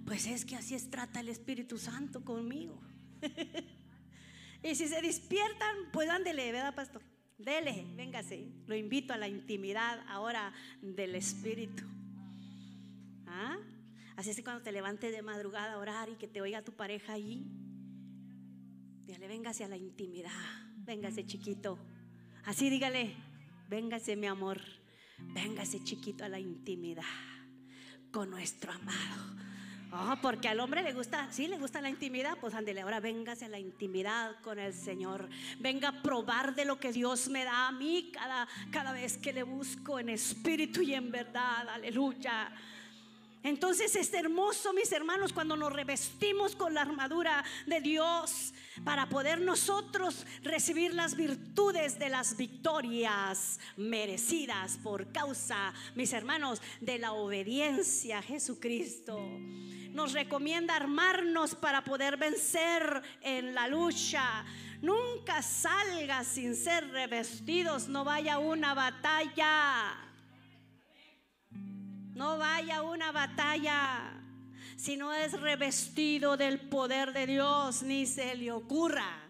pues 0.06 0.28
es 0.28 0.44
que 0.44 0.58
así 0.58 0.76
es 0.76 0.90
trata 0.90 1.22
el 1.22 1.30
Espíritu 1.30 1.78
Santo 1.78 2.26
conmigo. 2.26 2.82
y 4.64 4.76
si 4.76 4.88
se 4.90 5.02
despiertan, 5.02 5.78
pues 5.94 6.10
ándele, 6.10 6.52
¿verdad, 6.52 6.76
pastor? 6.76 7.02
Dele, 7.38 7.86
véngase. 7.96 8.52
Lo 8.68 8.76
invito 8.76 9.14
a 9.14 9.18
la 9.18 9.30
intimidad 9.30 10.04
ahora 10.10 10.54
del 10.82 11.16
Espíritu. 11.16 11.86
Así 14.16 14.30
es 14.30 14.36
que 14.36 14.44
cuando 14.44 14.64
te 14.64 14.72
levantes 14.72 15.12
de 15.12 15.22
madrugada 15.22 15.74
a 15.74 15.78
orar 15.78 16.10
y 16.10 16.16
que 16.16 16.28
te 16.28 16.42
oiga 16.42 16.62
tu 16.62 16.74
pareja 16.74 17.14
ahí, 17.14 17.46
dígale, 19.06 19.28
véngase 19.28 19.64
a 19.64 19.68
la 19.68 19.78
intimidad. 19.78 20.32
Véngase, 20.78 21.26
chiquito. 21.26 21.78
Así 22.46 22.70
dígale, 22.70 23.16
véngase, 23.70 24.16
mi 24.16 24.28
amor. 24.28 24.62
Véngase, 25.20 25.84
chiquito, 25.84 26.26
a 26.26 26.30
la 26.30 26.40
intimidad 26.40 27.04
con 28.12 28.30
nuestro 28.30 28.72
amado 28.72 29.40
Oh, 29.92 30.16
porque 30.22 30.48
al 30.48 30.60
hombre 30.60 30.84
le 30.84 30.94
gusta, 30.94 31.28
sí, 31.32 31.48
le 31.48 31.58
gusta 31.58 31.82
la 31.82 31.90
intimidad, 31.90 32.38
pues 32.40 32.54
ándele, 32.54 32.82
ahora 32.82 33.00
véngase 33.00 33.46
a 33.46 33.50
la 33.50 33.58
intimidad 33.58 34.40
con 34.42 34.60
el 34.60 34.72
Señor. 34.72 35.28
Venga 35.60 35.90
a 35.90 36.02
probar 36.04 36.54
de 36.54 36.64
lo 36.64 36.80
que 36.80 36.92
Dios 36.92 37.28
me 37.30 37.44
da 37.44 37.68
a 37.68 37.72
mí 37.72 38.12
cada, 38.14 38.48
cada 38.70 38.92
vez 38.92 39.18
que 39.18 39.34
le 39.34 39.42
busco 39.42 40.00
en 40.00 40.10
espíritu 40.10 40.84
y 40.84 40.94
en 40.94 41.10
verdad. 41.10 41.70
Aleluya. 41.70 42.52
Entonces 43.44 43.96
es 43.96 44.14
hermoso, 44.14 44.74
mis 44.74 44.92
hermanos, 44.92 45.32
cuando 45.32 45.56
nos 45.56 45.72
revestimos 45.72 46.56
con 46.56 46.74
la 46.74 46.82
armadura 46.82 47.44
de 47.66 47.80
Dios 47.80 48.54
para 48.84 49.08
poder 49.08 49.40
nosotros 49.40 50.26
recibir 50.44 50.94
las 50.94 51.16
virtudes 51.16 51.98
de 52.00 52.10
las 52.10 52.36
victorias 52.36 53.60
merecidas 53.78 54.78
por 54.84 55.12
causa, 55.12 55.74
mis 55.96 56.12
hermanos, 56.12 56.62
de 56.82 57.00
la 57.00 57.14
obediencia 57.14 58.20
a 58.20 58.22
Jesucristo 58.22 59.20
nos 59.94 60.14
recomienda 60.14 60.76
armarnos 60.76 61.56
para 61.56 61.84
poder 61.84 62.18
vencer 62.18 63.02
en 63.22 63.54
la 63.54 63.68
lucha. 63.68 64.46
Nunca 64.82 65.42
salga 65.42 66.24
sin 66.24 66.56
ser 66.56 66.90
revestidos, 66.90 67.90
no 67.90 68.04
vaya 68.04 68.40
una 68.40 68.74
batalla. 68.74 70.09
No 72.20 72.38
vaya 72.38 72.82
una 72.82 73.14
batalla 73.14 74.12
si 74.76 74.98
no 74.98 75.14
es 75.14 75.40
revestido 75.40 76.36
del 76.36 76.60
poder 76.60 77.14
de 77.14 77.26
Dios, 77.26 77.82
ni 77.82 78.06
se 78.06 78.36
le 78.36 78.52
ocurra. 78.52 79.24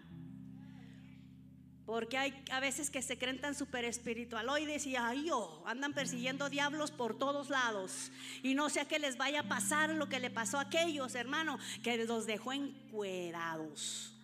Porque 1.86 2.18
hay 2.18 2.44
a 2.50 2.58
veces 2.58 2.90
que 2.90 3.00
se 3.00 3.16
creen 3.16 3.40
tan 3.40 3.54
super 3.54 3.84
espiritualoides 3.84 4.88
y 4.88 4.96
ay, 4.96 5.30
oh, 5.30 5.62
andan 5.66 5.94
persiguiendo 5.94 6.50
diablos 6.50 6.90
por 6.90 7.16
todos 7.16 7.48
lados. 7.48 8.10
Y 8.42 8.54
no 8.54 8.68
sé 8.68 8.80
a 8.80 8.88
qué 8.88 8.98
les 8.98 9.16
vaya 9.16 9.42
a 9.42 9.48
pasar 9.48 9.90
lo 9.90 10.08
que 10.08 10.18
le 10.18 10.28
pasó 10.28 10.58
a 10.58 10.62
aquellos, 10.62 11.14
hermano, 11.14 11.60
que 11.84 12.04
los 12.04 12.26
dejó 12.26 12.52
encuerados. 12.52 14.16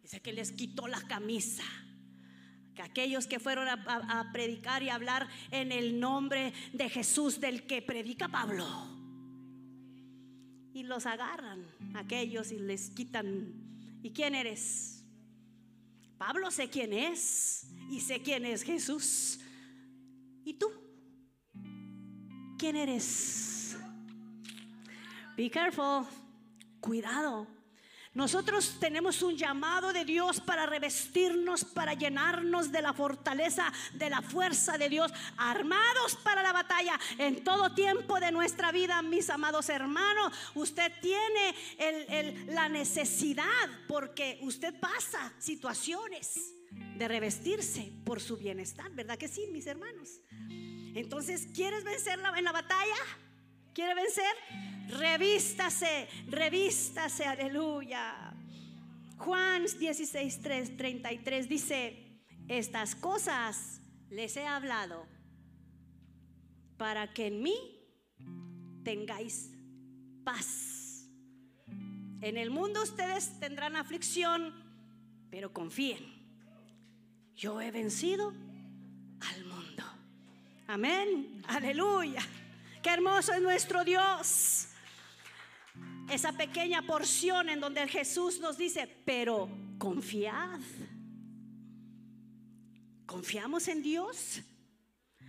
Dice 0.00 0.22
que 0.22 0.32
les 0.32 0.52
quitó 0.52 0.88
la 0.88 1.02
camisa. 1.02 1.64
Que 2.80 2.86
aquellos 2.86 3.26
que 3.26 3.38
fueron 3.38 3.68
a, 3.68 3.74
a 4.20 4.32
predicar 4.32 4.82
y 4.82 4.88
hablar 4.88 5.28
en 5.50 5.70
el 5.70 6.00
nombre 6.00 6.54
de 6.72 6.88
Jesús, 6.88 7.38
del 7.38 7.66
que 7.66 7.82
predica 7.82 8.28
Pablo. 8.28 8.66
Y 10.72 10.84
los 10.84 11.04
agarran 11.04 11.66
aquellos 11.94 12.52
y 12.52 12.58
les 12.58 12.88
quitan. 12.88 13.52
¿Y 14.02 14.12
quién 14.12 14.34
eres? 14.34 15.04
Pablo 16.16 16.50
sé 16.50 16.70
quién 16.70 16.94
es 16.94 17.66
y 17.90 18.00
sé 18.00 18.22
quién 18.22 18.46
es 18.46 18.62
Jesús. 18.62 19.40
¿Y 20.42 20.54
tú? 20.54 20.70
¿Quién 22.56 22.76
eres? 22.76 23.76
Be 25.36 25.50
careful. 25.50 26.06
Cuidado. 26.80 27.46
Nosotros 28.12 28.78
tenemos 28.80 29.22
un 29.22 29.36
llamado 29.36 29.92
de 29.92 30.04
Dios 30.04 30.40
para 30.40 30.66
revestirnos, 30.66 31.64
para 31.64 31.94
llenarnos 31.94 32.72
de 32.72 32.82
la 32.82 32.92
fortaleza, 32.92 33.72
de 33.94 34.10
la 34.10 34.20
fuerza 34.20 34.76
de 34.76 34.88
Dios, 34.88 35.12
armados 35.36 36.16
para 36.16 36.42
la 36.42 36.52
batalla 36.52 36.98
en 37.18 37.44
todo 37.44 37.72
tiempo 37.72 38.18
de 38.18 38.32
nuestra 38.32 38.72
vida, 38.72 39.00
mis 39.02 39.30
amados 39.30 39.68
hermanos. 39.68 40.32
Usted 40.56 40.92
tiene 41.00 42.46
la 42.48 42.68
necesidad 42.68 43.46
porque 43.86 44.40
usted 44.42 44.74
pasa 44.80 45.32
situaciones 45.38 46.56
de 46.70 47.06
revestirse 47.06 47.92
por 48.04 48.20
su 48.20 48.36
bienestar, 48.36 48.90
¿verdad 48.90 49.18
que 49.18 49.28
sí, 49.28 49.46
mis 49.52 49.66
hermanos? 49.66 50.20
Entonces, 50.94 51.46
¿quieres 51.54 51.84
vencerla 51.84 52.36
en 52.36 52.44
la 52.44 52.52
batalla? 52.52 52.96
¿Quiere 53.74 53.94
vencer? 53.94 54.34
Revístase, 54.98 56.08
revístase, 56.26 57.24
aleluya. 57.24 58.34
Juan 59.18 59.64
16, 59.78 60.42
33 60.76 61.48
dice, 61.48 62.22
estas 62.48 62.94
cosas 62.96 63.80
les 64.10 64.36
he 64.36 64.46
hablado 64.46 65.06
para 66.76 67.12
que 67.12 67.28
en 67.28 67.42
mí 67.42 67.56
tengáis 68.82 69.52
paz. 70.24 71.06
En 72.22 72.36
el 72.36 72.50
mundo 72.50 72.82
ustedes 72.82 73.38
tendrán 73.38 73.76
aflicción, 73.76 74.52
pero 75.30 75.52
confíen. 75.52 76.18
yo 77.36 77.60
he 77.60 77.70
vencido 77.70 78.34
al 79.20 79.44
mundo. 79.44 79.84
Amén, 80.66 81.42
aleluya. 81.46 82.22
Qué 82.82 82.90
hermoso 82.90 83.32
es 83.32 83.42
nuestro 83.42 83.84
Dios. 83.84 84.68
Esa 86.10 86.32
pequeña 86.32 86.82
porción 86.82 87.48
en 87.48 87.60
donde 87.60 87.86
Jesús 87.86 88.40
nos 88.40 88.56
dice, 88.56 88.86
pero 89.04 89.48
confiad. 89.78 90.60
¿Confiamos 93.06 93.68
en 93.68 93.82
Dios? 93.82 94.40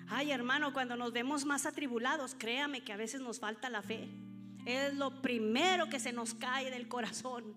Ay, 0.08 0.32
hermano, 0.32 0.74
cuando 0.74 0.96
nos 0.96 1.12
vemos 1.12 1.46
más 1.46 1.66
atribulados, 1.66 2.36
créame 2.38 2.84
que 2.84 2.94
a 2.94 2.98
veces 2.98 3.22
nos 3.22 3.40
falta 3.40 3.70
la 3.70 3.82
fe. 3.82 4.08
Es 4.66 4.94
lo 4.94 5.22
primero 5.22 5.90
que 5.90 6.00
se 6.00 6.14
nos 6.14 6.34
cae 6.34 6.70
del 6.70 6.88
corazón. 6.88 7.56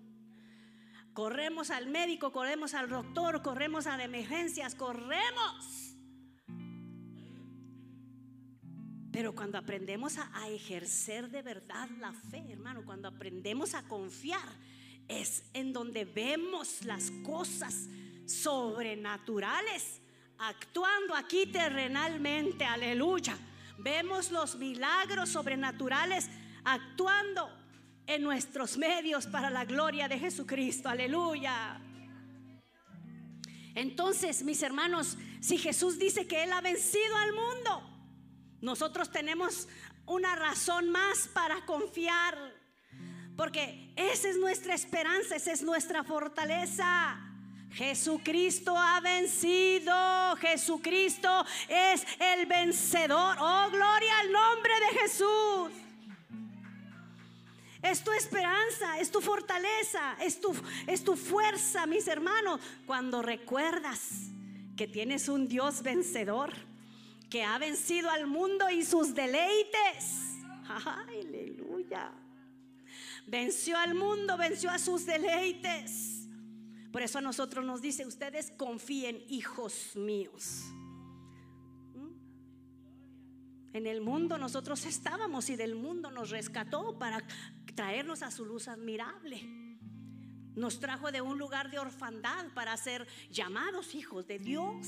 Corremos 1.13 1.69
al 1.69 1.87
médico, 1.87 2.31
corremos 2.33 2.73
al 2.73 2.89
doctor, 2.89 3.41
corremos 3.41 3.87
a 3.87 4.03
emergencias, 4.03 4.75
corremos. 4.75 5.94
Pero 9.15 9.33
cuando 9.33 9.57
aprendemos 9.57 10.17
a, 10.17 10.49
ejercer 10.49 11.29
de 11.29 11.41
verdad 11.41 11.87
la 12.01 12.11
fe, 12.11 12.43
hermano, 12.49 12.83
cuando 12.83 13.07
aprendemos 13.07 13.73
a 13.73 13.83
confiar, 13.83 14.45
es 15.07 15.45
en 15.53 15.71
donde 15.71 16.03
vemos 16.03 16.83
las 16.83 17.11
cosas 17.23 17.87
sobrenaturales 18.25 20.01
actuando 20.37 21.15
aquí 21.15 21.45
terrenalmente, 21.45 22.65
aleluya. 22.65 23.37
Vemos 23.77 24.31
los 24.31 24.57
milagros 24.57 25.29
sobrenaturales 25.29 26.29
actuando 26.65 27.49
en 28.07 28.21
nuestros 28.21 28.77
medios 28.77 29.27
para 29.27 29.49
la 29.49 29.63
gloria 29.63 30.09
de 30.09 30.19
Jesucristo, 30.19 30.89
aleluya. 30.89 31.79
Entonces, 33.75 34.43
mis 34.43 34.61
hermanos, 34.61 35.17
si 35.39 35.57
Jesús 35.57 35.97
dice 35.97 36.27
que 36.27 36.43
Él 36.43 36.51
ha 36.51 36.59
vencido 36.59 37.15
al 37.15 37.31
mundo, 37.31 37.94
nosotros 38.61 39.11
tenemos 39.11 39.67
una 40.05 40.35
razón 40.35 40.89
más 40.89 41.27
para 41.33 41.65
confiar, 41.65 42.37
porque 43.35 43.91
esa 43.95 44.29
es 44.29 44.37
nuestra 44.37 44.73
esperanza, 44.73 45.35
esa 45.35 45.51
es 45.51 45.61
nuestra 45.61 46.03
fortaleza. 46.03 47.21
Jesucristo 47.75 48.77
ha 48.77 49.01
vencido. 49.01 50.35
Jesucristo 50.37 51.45
es 51.67 52.05
el 52.19 52.45
vencedor. 52.45 53.35
Oh, 53.37 53.67
gloria 53.69 54.19
al 54.19 54.31
nombre 54.31 54.73
de 54.79 54.99
Jesús. 54.99 55.71
Es 57.81 58.03
tu 58.03 58.11
esperanza, 58.13 58.97
es 58.99 59.11
tu 59.11 59.21
fortaleza, 59.21 60.15
es 60.19 60.39
tu, 60.41 60.55
es 60.87 61.03
tu 61.03 61.15
fuerza, 61.15 61.85
mis 61.85 62.07
hermanos, 62.07 62.59
cuando 62.87 63.21
recuerdas 63.21 64.31
que 64.75 64.87
tienes 64.87 65.29
un 65.29 65.47
Dios 65.47 65.83
vencedor, 65.83 66.51
que 67.29 67.43
ha 67.43 67.57
vencido 67.57 68.09
al 68.09 68.27
mundo 68.27 68.69
y 68.69 68.83
sus 68.83 69.13
deleites. 69.13 70.35
Aleluya. 70.67 72.11
Venció 73.27 73.77
al 73.77 73.95
mundo, 73.95 74.37
venció 74.37 74.69
a 74.69 74.79
sus 74.79 75.05
deleites. 75.05 76.27
Por 76.91 77.01
eso 77.01 77.17
a 77.17 77.21
nosotros 77.21 77.65
nos 77.65 77.81
dice, 77.81 78.05
ustedes 78.05 78.51
confíen, 78.51 79.21
hijos 79.27 79.95
míos. 79.95 80.63
¿Mm? 81.93 82.07
En 83.73 83.87
el 83.87 83.99
mundo 84.01 84.37
nosotros 84.37 84.85
estábamos 84.85 85.49
y 85.49 85.55
del 85.55 85.75
mundo 85.75 86.11
nos 86.11 86.29
rescató 86.29 86.97
para 86.97 87.21
traernos 87.75 88.21
a 88.21 88.31
su 88.31 88.45
luz 88.45 88.67
admirable. 88.67 89.41
Nos 90.55 90.79
trajo 90.79 91.11
de 91.11 91.19
un 91.19 91.37
lugar 91.37 91.69
de 91.69 91.79
orfandad 91.79 92.45
para 92.53 92.77
ser 92.77 93.05
llamados 93.29 93.93
hijos 93.93 94.25
de 94.25 94.39
Dios. 94.39 94.87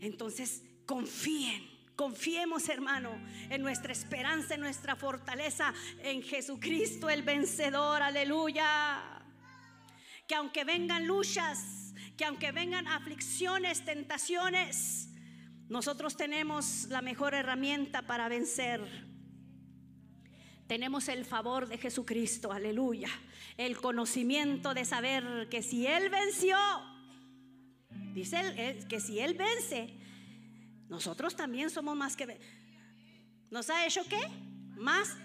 Entonces, 0.00 0.62
confíen. 0.88 1.68
Confiemos, 1.94 2.68
hermano, 2.68 3.10
en 3.50 3.60
nuestra 3.62 3.92
esperanza, 3.92 4.54
en 4.54 4.60
nuestra 4.60 4.96
fortaleza, 4.96 5.74
en 6.02 6.22
Jesucristo 6.22 7.10
el 7.10 7.22
vencedor. 7.22 8.02
Aleluya 8.02 9.18
que 10.28 10.34
aunque 10.34 10.62
vengan 10.62 11.06
luchas, 11.06 11.94
que 12.16 12.26
aunque 12.26 12.52
vengan 12.52 12.86
aflicciones, 12.86 13.84
tentaciones, 13.84 15.08
nosotros 15.68 16.16
tenemos 16.16 16.86
la 16.90 17.00
mejor 17.00 17.34
herramienta 17.34 18.02
para 18.02 18.28
vencer. 18.28 18.80
Tenemos 20.66 21.08
el 21.08 21.24
favor 21.24 21.66
de 21.66 21.78
Jesucristo, 21.78 22.52
aleluya. 22.52 23.08
El 23.56 23.78
conocimiento 23.78 24.74
de 24.74 24.84
saber 24.84 25.48
que 25.50 25.62
si 25.62 25.86
Él 25.86 26.10
venció, 26.10 26.58
dice 28.12 28.40
él, 28.40 28.86
que 28.86 29.00
si 29.00 29.18
Él 29.18 29.32
vence, 29.32 29.94
nosotros 30.88 31.36
también 31.36 31.70
somos 31.70 31.96
más 31.96 32.16
que... 32.16 32.40
¿Nos 33.50 33.70
ha 33.70 33.86
hecho 33.86 34.02
qué? 34.08 34.20
Más. 34.76 35.16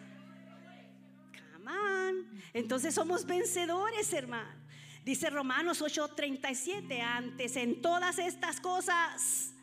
Entonces 2.53 2.93
somos 2.93 3.26
vencedores, 3.26 4.11
hermano. 4.14 4.64
Dice 5.03 5.30
Romanos 5.30 5.82
8:37, 5.82 7.01
antes 7.01 7.55
en 7.57 7.82
todas 7.82 8.20
estas 8.20 8.61
cosas 8.61 9.53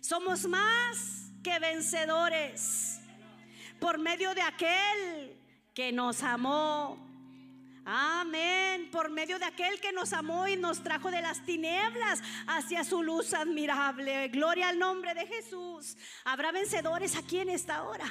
somos 0.00 0.46
más 0.46 1.32
que 1.42 1.58
vencedores 1.58 3.00
por 3.80 3.98
medio 3.98 4.34
de 4.34 4.42
aquel 4.42 5.36
que 5.74 5.90
nos 5.90 6.22
amó. 6.22 7.13
Amén. 7.84 8.88
Por 8.90 9.10
medio 9.10 9.38
de 9.38 9.44
aquel 9.44 9.78
que 9.80 9.92
nos 9.92 10.12
amó 10.12 10.48
y 10.48 10.56
nos 10.56 10.82
trajo 10.82 11.10
de 11.10 11.20
las 11.20 11.44
tinieblas 11.44 12.22
hacia 12.46 12.82
su 12.82 13.02
luz 13.02 13.34
admirable. 13.34 14.28
Gloria 14.28 14.70
al 14.70 14.78
nombre 14.78 15.12
de 15.14 15.26
Jesús. 15.26 15.96
Habrá 16.24 16.50
vencedores 16.50 17.16
aquí 17.16 17.38
en 17.38 17.50
esta 17.50 17.82
hora. 17.82 18.06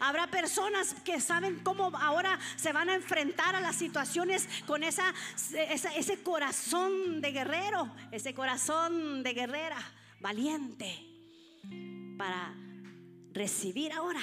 Habrá 0.00 0.26
personas 0.26 0.94
que 1.04 1.20
saben 1.20 1.60
cómo 1.60 1.96
ahora 1.96 2.38
se 2.56 2.72
van 2.72 2.90
a 2.90 2.94
enfrentar 2.94 3.54
a 3.54 3.60
las 3.60 3.76
situaciones 3.76 4.48
con 4.66 4.82
esa, 4.82 5.14
ese 5.96 6.22
corazón 6.22 7.20
de 7.20 7.30
guerrero, 7.30 7.94
ese 8.10 8.34
corazón 8.34 9.22
de 9.22 9.32
guerrera 9.32 9.78
valiente 10.20 11.06
para 12.18 12.54
recibir 13.32 13.92
ahora 13.92 14.20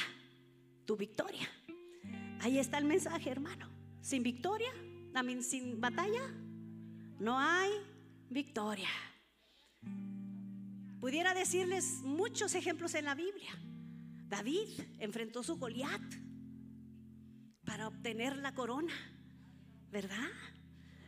tu 0.86 0.98
victoria. 0.98 1.50
Ahí 2.42 2.60
está 2.60 2.78
el 2.78 2.86
mensaje, 2.86 3.30
hermano. 3.30 3.69
Sin 4.02 4.24
victoria, 4.24 4.72
también 5.14 5.44
sin 5.44 5.80
batalla, 5.80 6.28
no 7.20 7.38
hay 7.40 7.72
victoria. 8.30 8.90
Pudiera 11.00 11.34
decirles 11.34 12.02
muchos 12.04 12.56
ejemplos 12.56 12.94
en 12.96 13.06
la 13.06 13.16
Biblia. 13.16 13.52
David 14.28 14.68
enfrentó 15.00 15.44
su 15.44 15.58
Goliat 15.58 16.02
para 17.66 17.88
obtener 17.88 18.38
la 18.38 18.54
corona, 18.54 18.94
¿verdad? 19.90 20.30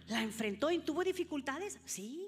La 0.08 0.24
enfrentó 0.24 0.72
y 0.72 0.80
tuvo 0.80 1.04
dificultades, 1.04 1.80
sí, 1.86 2.28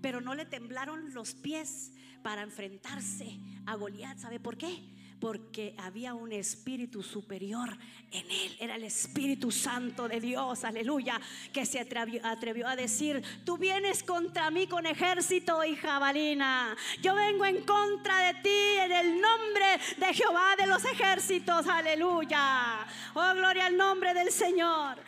pero 0.00 0.20
no 0.20 0.34
le 0.34 0.46
temblaron 0.46 1.12
los 1.14 1.34
pies 1.34 1.92
para 2.22 2.42
enfrentarse 2.42 3.38
a 3.66 3.76
Goliat. 3.76 4.18
¿Sabe 4.18 4.40
por 4.40 4.56
qué? 4.56 4.97
Porque 5.20 5.74
había 5.78 6.14
un 6.14 6.32
espíritu 6.32 7.02
superior 7.02 7.76
en 8.10 8.30
él. 8.30 8.56
Era 8.60 8.76
el 8.76 8.84
Espíritu 8.84 9.50
Santo 9.50 10.08
de 10.08 10.20
Dios, 10.20 10.64
aleluya, 10.64 11.20
que 11.52 11.66
se 11.66 11.80
atrevió, 11.80 12.66
a 12.66 12.76
decir, 12.76 13.22
tú 13.44 13.58
vienes 13.58 14.02
contra 14.02 14.50
mí 14.50 14.66
con 14.66 14.86
ejército 14.86 15.64
y 15.64 15.76
jabalina. 15.76 16.76
Yo 17.02 17.14
vengo 17.14 17.44
en 17.44 17.64
contra 17.64 18.18
de 18.18 18.34
ti 18.42 18.78
en 18.84 18.92
el 18.92 19.20
nombre 19.20 19.66
de 19.98 20.14
Jehová 20.14 20.56
de 20.58 20.66
los 20.66 20.84
ejércitos, 20.84 21.66
aleluya. 21.66 22.86
Oh, 23.14 23.34
gloria 23.34 23.66
al 23.66 23.76
nombre 23.76 24.14
del 24.14 24.30
Señor. 24.30 24.98